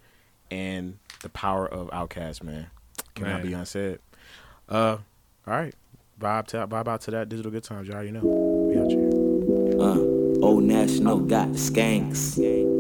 [0.50, 2.68] and the power of Outkast, man,
[3.16, 3.48] cannot Man.
[3.48, 4.00] be unsaid.
[4.70, 4.98] Uh,
[5.48, 5.74] all right,
[6.20, 8.04] vibe to vibe out to that digital good times, y'all.
[8.04, 9.10] You know, we out here.
[9.80, 12.38] Uh, Old National got skanks.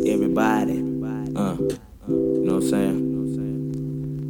[0.07, 0.79] Everybody.
[1.35, 1.55] Uh,
[2.07, 3.10] you know what I'm saying?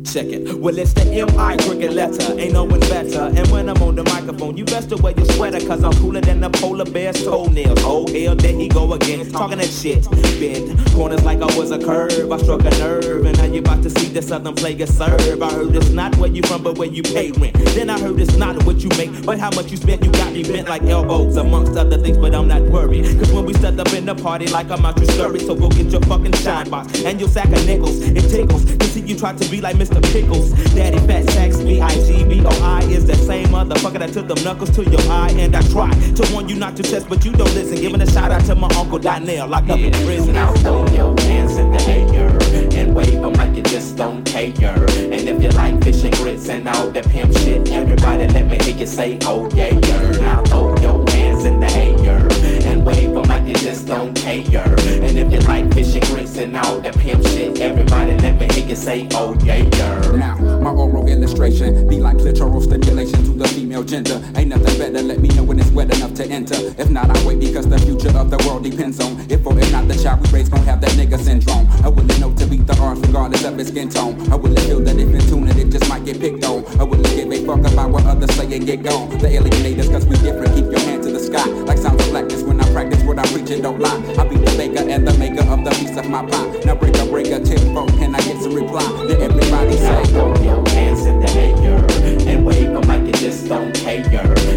[0.05, 0.53] Check it.
[0.55, 1.57] Well, it's the M.I.
[1.57, 3.31] cricket letter, ain't no one better.
[3.35, 6.21] And when I'm on the microphone, you best to wear your sweater, cause I'm cooler
[6.21, 7.79] than the polar bear's toenails.
[7.83, 10.09] Oh, hell, there he go again, talking that shit.
[10.39, 13.83] Bend corners like I was a curve, I struck a nerve, and now you about
[13.83, 15.41] to see the southern player serve.
[15.41, 17.55] I heard it's not where you from, but where you pay rent.
[17.75, 20.05] Then I heard it's not what you make, but how much you spend.
[20.05, 23.05] You got me bent like elbows, amongst other things, but I'm not worried.
[23.19, 25.69] Cause when we step up in the party, like I'm out your scurry, so go
[25.69, 27.99] get your fucking shine box and your sack of nickels.
[28.01, 29.90] It tickles to see you try to be like Mr.
[29.99, 30.51] Pickles.
[30.73, 35.31] Daddy Fat Sacks, B-I-G-B-O-I is that same motherfucker that took them knuckles to your eye.
[35.37, 37.75] And I try to warn you not to test, but you don't listen.
[37.77, 40.33] Giving a shout out to my uncle Donnell, locked up in prison.
[40.35, 42.37] Now throw your hands in the air
[42.79, 44.51] and wave 'em like you just don't care.
[44.53, 48.57] And if you like fish and grits and all that pimp shit, everybody let me
[48.63, 50.11] hear you say, oh yeah, yeah.
[50.19, 52.27] Now throw your hands in the air
[52.69, 54.43] and wave 'em like you just don't care.
[54.45, 58.47] And if you like fish and grits and all that pimp shit, everybody let me
[58.53, 60.11] hear you say, oh yeah, yeah.
[60.11, 64.21] Now, my oral illustration be like clitoral stimulation to the female gender.
[64.35, 66.55] Ain't nothing better, let me know when it's wet enough to enter.
[66.77, 69.71] If not, I wait because the future of the world depends on if or if
[69.71, 71.67] not the child we raise gon' have that nigga syndrome.
[71.83, 74.31] I wouldn't know to beat the odds regardless of its skin tone.
[74.31, 76.63] I wouldn't feel that if in tune it, it just might get picked on.
[76.79, 79.09] I wouldn't give a fuck about what others say and get gone.
[79.09, 81.00] The alienators, cause we different, keep your hand to the
[81.31, 81.47] sky.
[81.69, 83.97] Like sounds of blackness when I practice what I preach and don't lie.
[84.17, 86.59] I be the baker and the maker of the piece of my pie.
[86.65, 88.83] Now break a break a tip phone, can I get some reply?
[89.07, 93.47] Then everybody say, throw your hands in the air and wave 'em like you just
[93.47, 94.03] don't care.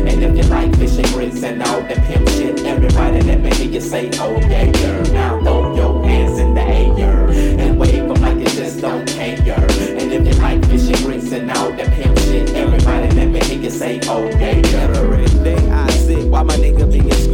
[0.09, 3.51] And if you like fish and grits and all that pimp shit, everybody let me
[3.55, 5.03] hear you say, oh yeah, yeah.
[5.12, 7.29] Now throw your hands in the air
[7.62, 9.35] and wave 'em like you just don't care.
[10.01, 13.41] And if you like fish and grits and all that pimp shit, everybody let me
[13.41, 15.13] hear you say, oh yeah, yeah.
[16.35, 17.34] While my nigga be in school,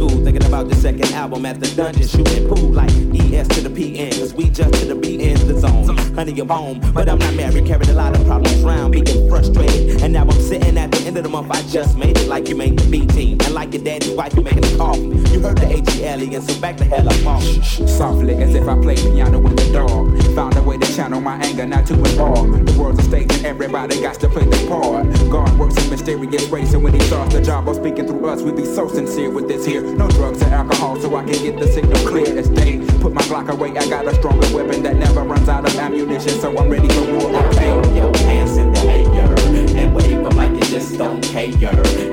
[0.51, 4.33] about the second album at the dungeon, shooting pool like ES to the PN, cause
[4.33, 5.97] we just to the be in the zone.
[6.13, 10.01] Honey, I'm home, but I'm not married, carried a lot of problems around, being frustrated.
[10.01, 12.49] And now I'm sitting at the end of the month, I just made it like
[12.49, 14.99] you made the B team, and like your daddy's wife, you making the coffee.
[15.31, 17.43] You heard the ATL, and so back the hell up off.
[17.87, 20.35] Softly, as if I play piano in the dark.
[20.35, 22.65] Found a way to channel my anger, not to involve.
[22.65, 25.07] The world's a stage and everybody got to play their part.
[25.29, 28.41] God works in mysterious ways, and when he starts the job of speaking through us,
[28.41, 29.81] we be so sincere with this here.
[29.81, 32.79] No drugs or alcohol, so I can get the signal clear as day.
[32.99, 36.39] Put my Glock away, I got a stronger weapon that never runs out of ammunition,
[36.39, 37.35] so I'm ready for war.
[37.45, 37.65] Okay.
[37.71, 39.35] throw your hands in the air
[39.77, 41.55] and wave 'em like you just don't care.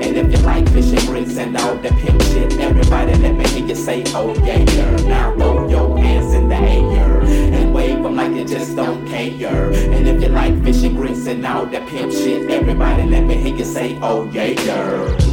[0.03, 3.35] And if you like fish and oh, grits and all that pimp shit, everybody let
[3.35, 4.63] me hear you say, oh yeah.
[5.07, 9.71] Now throw your hands in the air and wave 'em like you just don't care.
[9.71, 13.35] And if you like fish and grits and all that pimp shit, everybody let me
[13.35, 15.28] hear you say, oh yeah,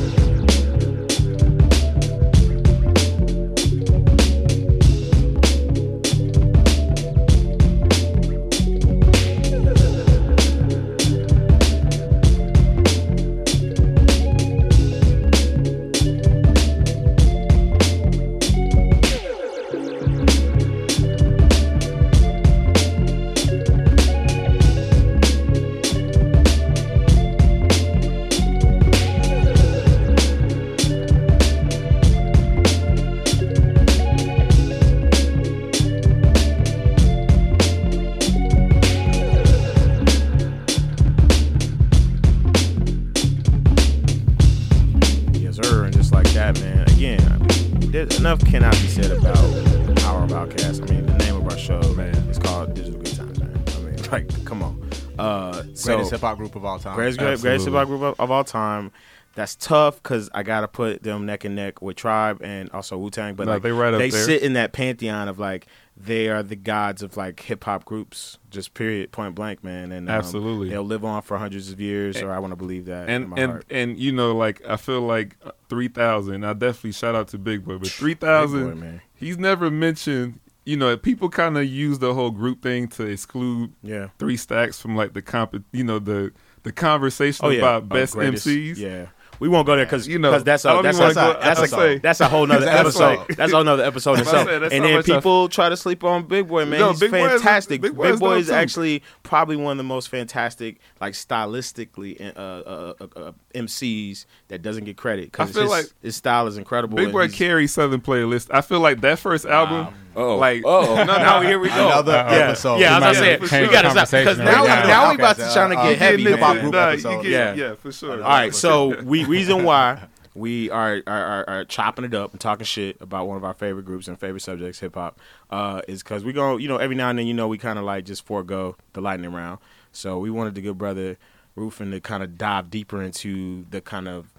[54.13, 54.89] like, come on.
[55.19, 56.95] Uh, so Greatest hip hop group of all time.
[56.95, 58.93] greatest, great, greatest hip hop group of, of all time.
[59.35, 63.11] That's tough because I gotta put them neck and neck with Tribe and also Wu
[63.11, 63.35] Tang.
[63.35, 64.25] But No, like, they right up they there.
[64.25, 68.39] sit in that pantheon of like they are the gods of like hip hop groups.
[68.51, 69.93] Just period, point blank, man.
[69.93, 70.71] And um, Absolutely.
[70.71, 73.11] they'll live on for hundreds of years, or I want to believe that.
[73.11, 73.67] in and my and heart.
[73.69, 75.37] and you know, like I feel like
[75.69, 76.43] three thousand.
[76.45, 79.01] I definitely shout out to Big Boi, but three Big Boi, thousand, man.
[79.15, 80.41] he's never mentioned.
[80.67, 84.09] You know, people kind of use the whole group thing to exclude Yeah.
[84.19, 85.55] three stacks from like the comp.
[85.73, 86.33] You know, the
[86.65, 88.15] the conversation Oh yeah, about Oh, best.
[88.17, 88.77] MCs.
[88.77, 89.07] Yeah,
[89.39, 91.61] we won't go there because You know, that's I a that's a, wanna go- that's,
[91.61, 93.19] a, say- that's a whole nother episode.
[93.21, 94.49] like- that's a whole nother episode itself.
[94.49, 96.81] say, And then I- people try to sleep on Big Boi, man.
[96.81, 97.81] No, He's Big Boi is- fantastic.
[97.83, 102.39] Big Big Boi is is actually probably one of the most fantastic, like stylistically, uh,
[102.41, 106.47] uh, uh, uh, MCs that doesn't get credit I because feel his, like his style
[106.49, 106.97] is incredible.
[106.97, 108.49] Big Boi carries Southern playlist.
[108.53, 110.95] I feel like that first album, Oh, like oh.
[110.97, 111.87] no, no, Now here we go.
[111.89, 112.77] Another yeah, episode.
[112.79, 112.91] yeah.
[112.91, 114.87] We As I might said, have to we gotta stop because now, right now.
[114.87, 116.27] now we about Okay, to so, trying to uh, get getting heavy.
[116.33, 116.61] into man.
[116.61, 117.23] group Nah, you episode.
[117.23, 117.55] get- Yeah.
[117.55, 118.13] yeah, for sure.
[118.23, 120.03] All right, so we reason why
[120.35, 123.55] we are, are, are, are chopping it up and talking shit about one of our
[123.55, 125.19] favorite groups and favorite subjects, hip hop,
[125.51, 127.79] uh, is because we go, you know, every now and then, you know, we kind
[127.79, 129.59] of like just forego the lightning round.
[129.93, 131.17] So we wanted the good brother
[131.57, 134.33] Rufin to kind of dive deeper into the kind of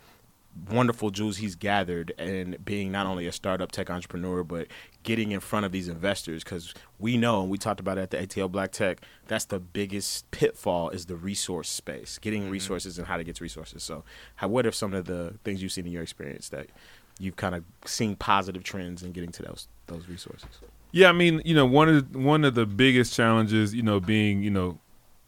[0.70, 4.68] wonderful jewels he's gathered and being not only a startup tech entrepreneur but
[5.03, 6.43] getting in front of these investors.
[6.43, 9.60] Because we know and we talked about it at the ATL Black Tech that's the
[9.60, 12.51] biggest pitfall is the resource space getting mm-hmm.
[12.51, 13.84] resources and how to get to resources.
[13.84, 14.03] So
[14.36, 16.68] how what are some of the things you've seen in your experience that
[17.20, 20.49] you've kind of seen positive trends in getting to those those resources?
[20.91, 24.41] Yeah, I mean, you know, one of one of the biggest challenges, you know, being
[24.41, 24.80] you know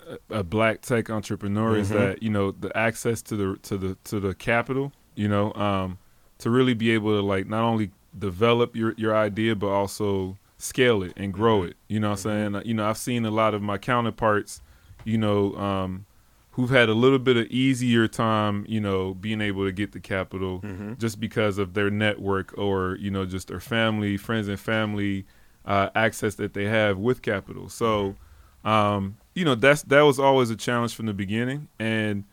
[0.08, 2.00] a, a black tech entrepreneur is mm-hmm.
[2.00, 5.98] that you know the access to the to the to the capital, you know, um,
[6.38, 11.04] to really be able to like not only develop your your idea but also scale
[11.04, 11.76] it and grow it.
[11.90, 14.62] You know, what I'm saying, you know, I've seen a lot of my counterparts,
[15.04, 16.06] you know, um,
[16.52, 20.00] who've had a little bit of easier time, you know, being able to get the
[20.00, 20.62] capital
[20.98, 25.26] just because of their network or you know just their family, friends and family
[25.66, 27.68] uh, access that they have with capital.
[27.68, 28.16] So,
[28.64, 32.24] um, you know, that's that was always a challenge from the beginning, and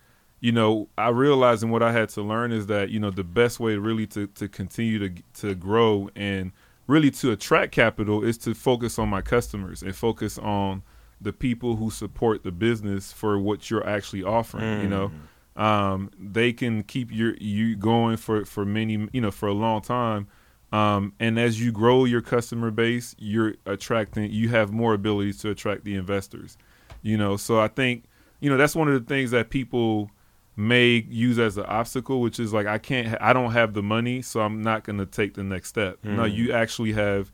[0.40, 3.24] you know, I realized and what I had to learn is that you know the
[3.24, 6.52] best way really to to continue to to grow and
[6.86, 10.82] really to attract capital is to focus on my customers and focus on
[11.20, 14.82] the people who support the business for what you're actually offering.
[14.82, 15.10] You know,
[15.56, 19.80] um, they can keep your you going for for many you know for a long
[19.80, 20.28] time.
[20.72, 24.30] Um, and as you grow your customer base, you're attracting.
[24.30, 26.58] You have more abilities to attract the investors.
[27.02, 28.04] You know, so I think
[28.40, 30.10] you know that's one of the things that people
[30.56, 34.22] may use as an obstacle, which is like I can't, I don't have the money,
[34.22, 35.98] so I'm not going to take the next step.
[36.02, 36.34] No, mm-hmm.
[36.34, 37.30] you actually have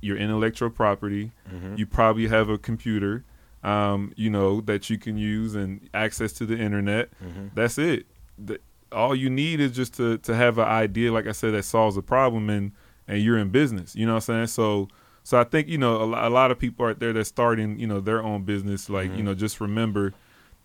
[0.00, 1.30] your intellectual property.
[1.48, 1.76] Mm-hmm.
[1.76, 3.24] You probably have a computer,
[3.62, 7.10] um, you know, that you can use and access to the internet.
[7.24, 7.48] Mm-hmm.
[7.54, 8.06] That's it.
[8.36, 8.58] The,
[8.90, 11.96] all you need is just to to have an idea, like I said, that solves
[11.96, 12.72] a problem, and
[13.06, 13.94] and you're in business.
[13.94, 14.46] You know what I'm saying?
[14.48, 14.88] So.
[15.22, 17.88] So I think you know a, a lot of people out there that's starting you
[17.88, 18.88] know their own business.
[18.88, 20.14] Like you know, just remember,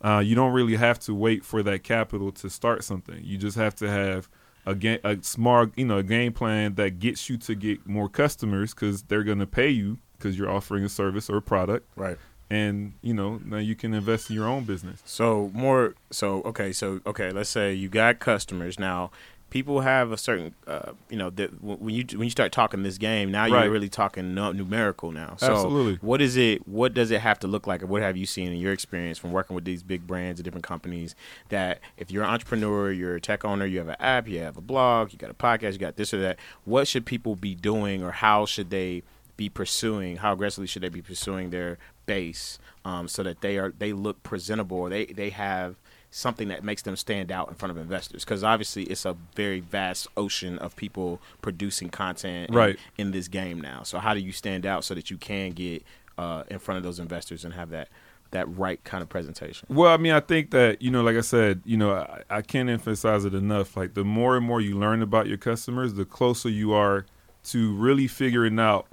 [0.02, 3.20] uh, you don't really have to wait for that capital to start something.
[3.22, 4.28] You just have to have
[4.66, 8.08] a game, a smart, you know, a game plan that gets you to get more
[8.08, 11.88] customers because they're going to pay you because you're offering a service or a product,
[11.96, 12.18] right
[12.52, 15.02] and you know now you can invest in your own business.
[15.06, 19.10] So more so okay so okay let's say you got customers now
[19.52, 22.96] people have a certain uh, you know that when you when you start talking this
[22.96, 23.64] game now Right.
[23.64, 25.96] you're really talking numerical now so Absolutely.
[26.00, 28.50] what is it what does it have to look like or what have you seen
[28.50, 31.14] in your experience from working with these big brands and different companies
[31.50, 34.56] that if you're an entrepreneur you're a tech owner you have an app you have
[34.56, 37.54] a blog you got a podcast you got this or that what should people be
[37.54, 39.02] doing or how should they
[39.36, 41.76] be pursuing how aggressively should they be pursuing their
[42.06, 45.76] base um, so that they are they look presentable or they they have
[46.14, 49.60] something that makes them stand out in front of investors because obviously it's a very
[49.60, 52.78] vast ocean of people producing content in- Right.
[52.98, 55.82] in, this game now so how do you stand out so that you can get
[56.18, 57.88] uh, in front of those investors and have that
[58.30, 61.20] that right kind of presentation Well, I mean, I think that you know, like I
[61.22, 63.76] said, you know, I, I can't emphasize it enough.
[63.76, 67.04] Like the more and more you learn about your customers, the closer you are
[67.44, 68.86] to really figuring out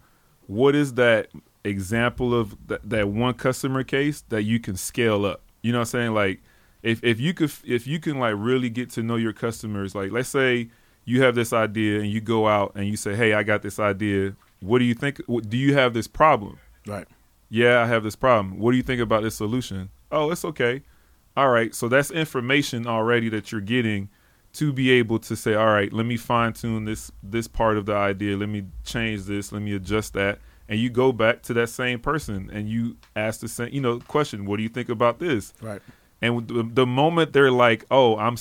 [0.47, 1.27] what is that
[1.63, 5.41] example of that, that one customer case that you can scale up.
[5.61, 6.13] You know what I'm saying?
[6.13, 6.41] Like
[6.83, 10.11] if if you could if you can like really get to know your customers, like
[10.11, 10.69] let's say
[11.05, 13.79] you have this idea and you go out and you say, "Hey, I got this
[13.79, 14.35] idea.
[14.59, 15.21] What do you think?
[15.27, 17.07] Do you have this problem?" right
[17.49, 18.59] yeah, I have this problem.
[18.59, 19.89] What do you think about this solution?
[20.11, 20.83] Oh, it's okay.
[21.35, 21.73] All right.
[21.73, 24.09] So that's information already that you're getting
[24.53, 27.85] to be able to say, all right, let me fine tune this this part of
[27.85, 28.37] the idea.
[28.37, 29.51] Let me change this.
[29.51, 30.39] Let me adjust that.
[30.67, 33.99] And you go back to that same person and you ask the same, you know,
[33.99, 34.45] question.
[34.45, 35.53] What do you think about this?
[35.61, 35.81] right
[36.21, 38.37] And the, the moment they're like, "Oh, I'm,"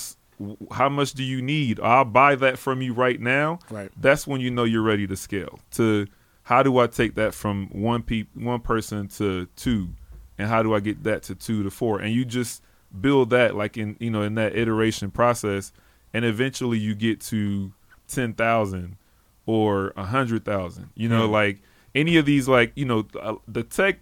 [0.70, 1.80] how much do you need?
[1.80, 3.60] I'll buy that from you right now.
[3.70, 3.90] Right.
[4.00, 5.60] That's when you know you're ready to scale.
[5.72, 6.06] To
[6.42, 9.90] how do I take that from one pe- one person to two,
[10.38, 12.00] and how do I get that to two to four?
[12.00, 12.62] And you just
[13.00, 15.72] build that like in you know in that iteration process,
[16.12, 17.72] and eventually you get to
[18.06, 18.96] ten thousand
[19.46, 20.90] or a hundred thousand.
[20.94, 21.62] You know, like
[21.94, 23.98] any of these like you know uh, the tech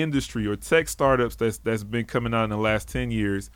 [0.00, 3.50] industry or tech startups that's that's been coming out in the last 10 years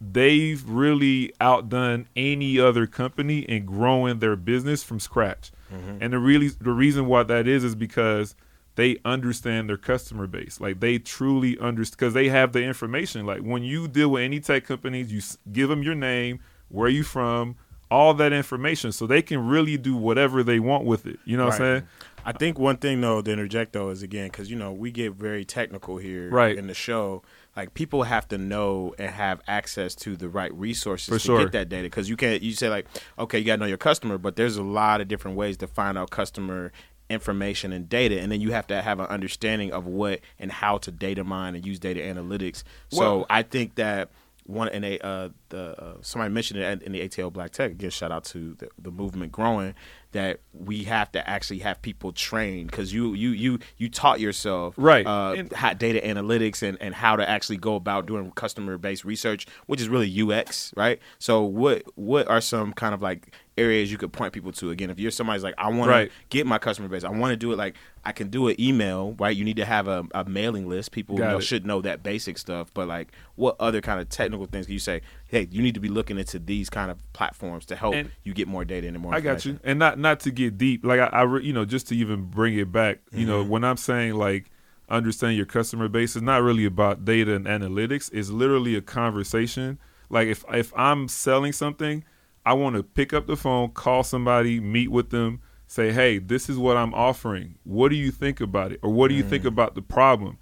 [0.00, 5.52] they've really outdone any other company in growing their business from scratch.
[5.72, 5.98] Mm-hmm.
[6.00, 8.34] And the really the reason why that is is because
[8.76, 10.60] they understand their customer base.
[10.60, 13.26] Like they truly understand because they have the information.
[13.26, 15.20] Like when you deal with any tech companies you
[15.52, 17.56] give them your name where you from
[17.90, 18.92] all that information.
[18.92, 21.18] So they can really do whatever they want with it.
[21.24, 21.88] You know what i'm saying
[22.24, 25.12] I think one thing though to interject though is again because you know we get
[25.12, 26.56] very technical here Right.
[26.56, 27.22] in the show.
[27.56, 31.38] Like people have to know and have access to the right resources For to sure.
[31.44, 32.42] get that data because you can't.
[32.42, 32.86] You say like,
[33.18, 35.66] okay, you got to know your customer, but there's a lot of different ways to
[35.66, 36.72] find out customer
[37.08, 40.78] information and data, and then you have to have an understanding of what and how
[40.78, 42.62] to data mine and use data analytics.
[42.90, 44.10] So Well- I think that
[44.44, 47.72] one in a uh, the uh, somebody mentioned it in the ATL Black Tech.
[47.72, 49.74] Again, shout out to the, the movement growing.
[50.12, 54.74] That we have to actually have people trained because you you you you taught yourself
[54.76, 55.06] Right.
[55.06, 59.04] uh, And- how data analytics and, and how to actually go about doing customer based
[59.04, 60.98] research, which is really UX, right?
[61.20, 64.70] So what what are some kind of like areas you could point people to?
[64.70, 66.08] Again, if you're somebody's like, I want Right.
[66.10, 68.58] to get my customer base, I want to do it like I can do an
[68.60, 69.36] email, right?
[69.36, 70.92] You need to have a, a mailing list.
[70.92, 74.66] People know, should know that basic stuff, but like what other kind of technical things
[74.66, 75.02] can you say?
[75.28, 78.32] Hey, you need to be looking into these kind of platforms to help And- you
[78.34, 79.14] get more data and more.
[79.14, 81.64] I got you, and not not to get deep, like I, I re- you know,
[81.64, 83.50] just to even bring it back, you know, Mm-hmm.
[83.50, 84.50] when I'm saying like
[84.88, 88.10] understand your customer base, it's not really about data and analytics.
[88.12, 89.78] It's literally a conversation.
[90.08, 92.02] Like if if I'm selling something,
[92.50, 96.48] I want to pick up the phone, call somebody, meet with them, say, hey, this
[96.50, 97.54] is what I'm offering.
[97.62, 99.28] What do you think about it, or what do you Mm.
[99.28, 100.36] think about the problem?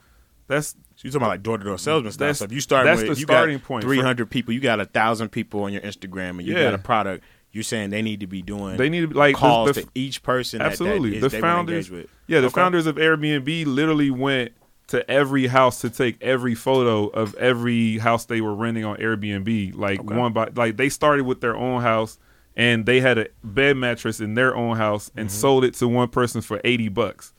[0.47, 2.37] That's So you're talking about like door to door salesman stuff.
[2.37, 4.61] So if you start that's with the you starting got point for- 300 people, you
[4.61, 6.63] got a thousand people on your Instagram, and you Yeah.
[6.65, 7.23] got a product.
[7.53, 8.79] You're saying they need to be doing.
[8.79, 10.59] They need to be- like, the- calls the- to each person.
[10.61, 11.19] that- that Absolutely.
[11.19, 12.07] the founders, with.
[12.27, 12.55] yeah, the Okay.
[12.55, 14.53] founders of Airbnb literally went
[14.89, 19.74] to every house to take every photo of every house they were renting on Airbnb,
[19.76, 20.14] like Okay.
[20.16, 22.18] one by like they started with their own house
[22.57, 25.39] and they had a bed mattress in their own house and Mm-hmm.
[25.39, 27.32] sold it to one person for 80 bucks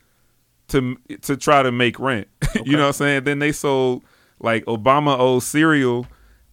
[0.69, 2.27] to to try to make rent.
[2.65, 3.23] you know what I'm saying?
[3.23, 4.03] Then they sold
[4.39, 6.05] like Obama old cereal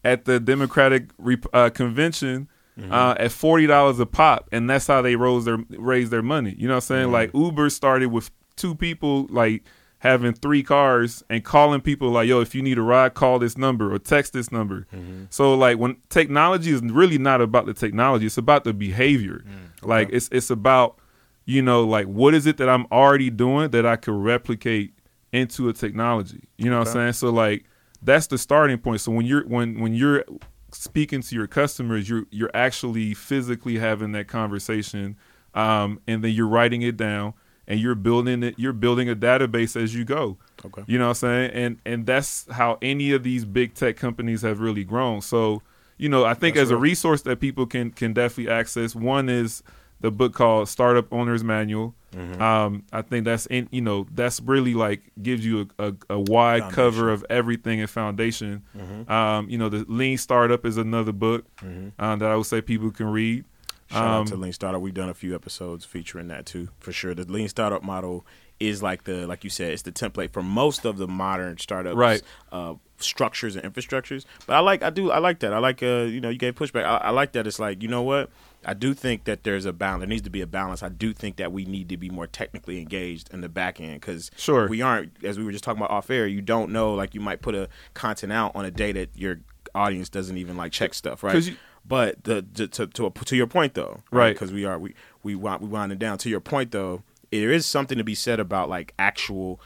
[0.05, 1.11] at the Democratic
[1.53, 2.93] uh, convention Mm-hmm.
[2.93, 6.55] uh, at forty dollars a pop, and that's how they rose their raised their money.
[6.59, 7.03] You know what I'm saying?
[7.05, 7.13] Mm-hmm.
[7.13, 9.63] Like Uber started with two people like
[10.07, 13.59] having three cars and calling people like, "Yo, if you need a ride, call this
[13.59, 15.25] number or text this number." Mm-hmm.
[15.31, 19.45] So like when technology is really not about the technology, it's about the behavior.
[19.47, 20.99] Mm, Like it's it's about
[21.45, 24.95] you know like what is it that I'm already doing that I could replicate
[25.33, 26.49] into a technology.
[26.57, 27.13] You know what I'm saying?
[27.15, 27.65] So like
[28.03, 29.01] that's the starting point.
[29.01, 30.25] So when you're when when you're
[30.73, 35.17] speaking to your customers, you're you're actually physically having that conversation,
[35.55, 37.35] um, and then you're writing it down
[37.69, 38.55] and you're building it.
[38.59, 40.39] You're building a database as you go.
[40.65, 40.83] Okay.
[40.87, 41.51] You know what I'm saying?
[41.53, 45.21] And and that's how any of these big tech companies have really grown.
[45.21, 45.63] So
[45.99, 48.95] you know, I think That's as a resource that people can can definitely access.
[48.95, 49.63] One is
[50.01, 51.95] the book called Startup Owner's Manual.
[52.15, 52.41] Mm-hmm.
[52.41, 56.21] Um, I think that's in you know that's really like gives you a, a, a
[56.21, 56.75] wide Foundation.
[56.75, 58.63] cover of everything and foundation.
[59.11, 62.91] Um, you know, the Lean Startup is another book um, that I would say people
[62.91, 63.45] can read.
[63.91, 64.81] Shout out to Um, Lean Startup.
[64.81, 67.15] We've done a few episodes featuring that too, for sure.
[67.15, 68.27] The Lean Startup model
[68.59, 71.95] is like the, like you said, it's the template for most of the modern startups,
[71.97, 72.23] Right.
[72.51, 74.25] Uh, structures and infrastructures.
[74.47, 75.53] But I like, I do, I like that.
[75.53, 76.85] I like, uh, you know, you gave pushback.
[76.85, 77.47] I, I like that.
[77.47, 78.31] It's like, you know what?
[78.65, 80.01] I do think that there's a balance.
[80.01, 80.83] There needs to be a balance.
[80.83, 84.01] I do think that we need to be more technically engaged in the back end
[84.01, 84.67] because Sure.
[84.69, 86.27] we aren't, as we were just talking about off air.
[86.27, 89.41] You don't know, like you might put a content out on a day that your
[89.75, 91.41] audience doesn't even like check stuff, right?
[91.45, 91.57] you-
[91.87, 94.35] But the, to to to, to your point though, Right.
[94.35, 96.19] Because we are we we want we winding down.
[96.19, 99.61] To your point though, there is something to be said about like actual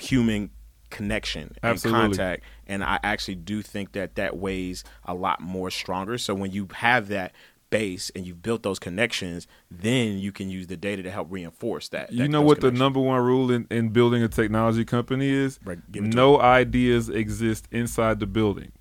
[0.00, 0.50] human
[0.90, 2.00] connection and Absolutely.
[2.00, 6.18] contact, and I actually do think that that weighs a lot more stronger.
[6.18, 7.32] So when you have that
[7.70, 11.88] base and you've built those connections, then you can use the data to help reinforce
[11.88, 12.12] that.
[12.12, 15.58] You know what the number one rule in, in building a technology company is?
[15.64, 18.72] Right, it no ideas exist inside the building.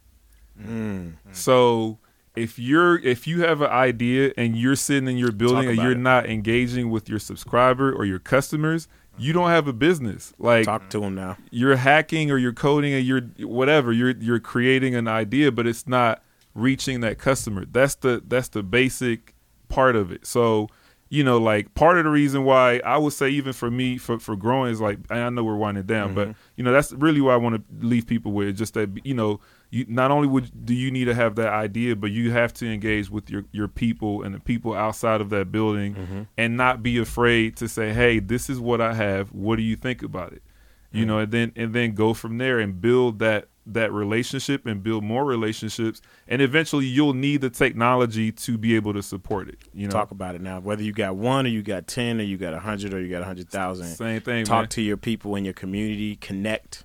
[0.61, 1.13] Mm.
[1.31, 1.99] So
[2.35, 5.91] if you're if you have an idea and you're sitting in your building and you're
[5.91, 5.97] it.
[5.97, 10.33] not engaging with your subscriber or your customers, you don't have a business.
[10.39, 11.37] Like Talk to them now.
[11.49, 15.87] you're hacking or you're coding and you're whatever you're you're creating an idea but it's
[15.87, 16.23] not
[16.53, 19.33] reaching that customer that's the that's the basic
[19.69, 20.67] part of it so
[21.09, 24.19] you know like part of the reason why i would say even for me for
[24.19, 26.39] for growing is like and i know we're winding down but mm-hmm.
[26.57, 29.39] you know that's really what i want to leave people with just that you know
[29.71, 32.71] you not only would do you need to have that idea but you have to
[32.71, 36.97] engage with your your people and the people outside of that building and not be
[36.99, 39.31] afraid to say hey this is what i have.
[39.31, 40.43] What do you think about it?
[40.91, 44.81] You know and then and then go from there and build that that relationship and
[44.83, 46.01] build more relationships.
[46.27, 49.91] And eventually you'll need the technology to be able to support it you know?
[49.91, 50.59] Talk about it now.
[50.59, 53.09] Whether you got one or you got ten or you got a hundred or you
[53.09, 53.87] got a hundred thousand.
[53.87, 54.69] Same thing, Talk man.
[54.69, 56.83] to your people in your community, connect,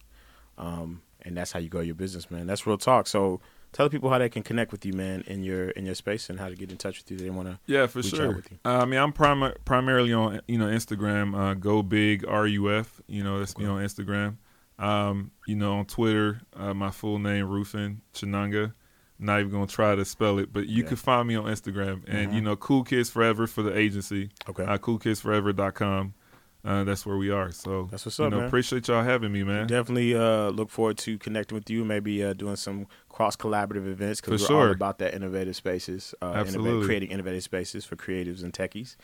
[0.58, 2.46] um, and that's how you grow your business, man.
[2.46, 3.06] That's real talk.
[3.06, 3.40] So
[3.72, 6.38] tell people how they can connect with you, man, in your in your space and
[6.40, 7.18] how to get in touch with you.
[7.18, 7.58] They want to.
[7.66, 8.36] Yeah, for sure.
[8.36, 8.58] with you.
[8.64, 11.36] Uh, I mean, I'm prim- primarily on you know Instagram.
[11.38, 13.00] Uh, Go big ruf.
[13.06, 14.36] You know, that's me on Instagram.
[14.78, 18.72] Um, you know, on Twitter, uh, my full name Rufin Chinanga.
[19.18, 20.88] Not even gonna try to spell it, but you Yeah.
[20.88, 22.02] can find me on Instagram.
[22.06, 22.34] And Mhm.
[22.34, 24.28] you know, Cool Kids Forever for the agency.
[24.46, 24.62] Okay.
[24.64, 26.12] Uh, coolkidsforever.com.
[26.66, 27.52] Uh, that's where we are.
[27.52, 28.46] So That's what's you up, know, man.
[28.48, 29.68] appreciate y'all having me, man.
[29.68, 31.84] Definitely uh, look forward to connecting with you.
[31.84, 34.72] Maybe uh, doing some cross collaborative events because we're all sure.
[34.72, 36.12] about that innovative spaces.
[36.20, 36.84] Uh, Absolutely.
[36.84, 38.96] creating innovative spaces for creatives and techies.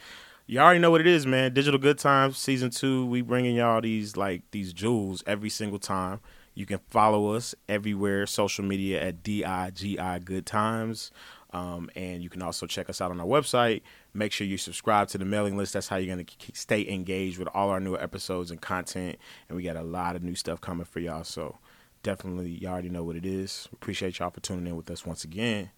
[0.47, 1.55] You already know what it is, man.
[1.55, 3.07] Digital Good Times season two.
[3.07, 6.21] We bringing y'all these like these jewels every single time.
[6.55, 11.11] You can follow us everywhere, social media at DIGI Good Times.
[11.53, 13.83] Um, and you can also check us out on our website.
[14.15, 15.75] Make sure you subscribe to the mailing list.
[15.75, 19.19] That's how you're going to stay engaged with all our new episodes and content.
[19.49, 21.25] And we got a lot of new stuff coming for y'all.
[21.25, 21.59] So
[22.03, 23.69] definitely, y'all already know what it is.
[23.73, 25.71] Appreciate y'all for tuning in with us once again.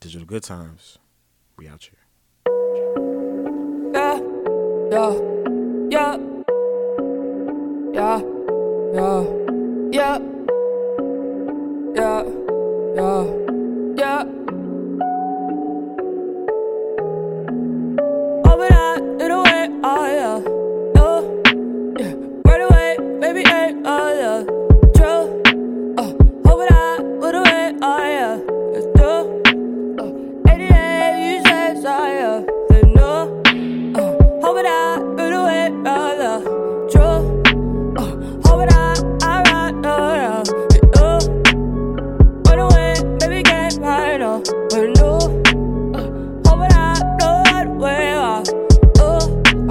[0.00, 0.98] Digital Good Times.
[1.58, 1.98] We out here.
[3.92, 4.20] Yeah,
[4.90, 5.18] yeah,
[5.90, 6.16] yeah,
[7.92, 8.22] yeah,
[8.94, 9.24] yeah,
[9.92, 10.18] yeah,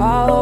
[0.02, 0.39] Oh.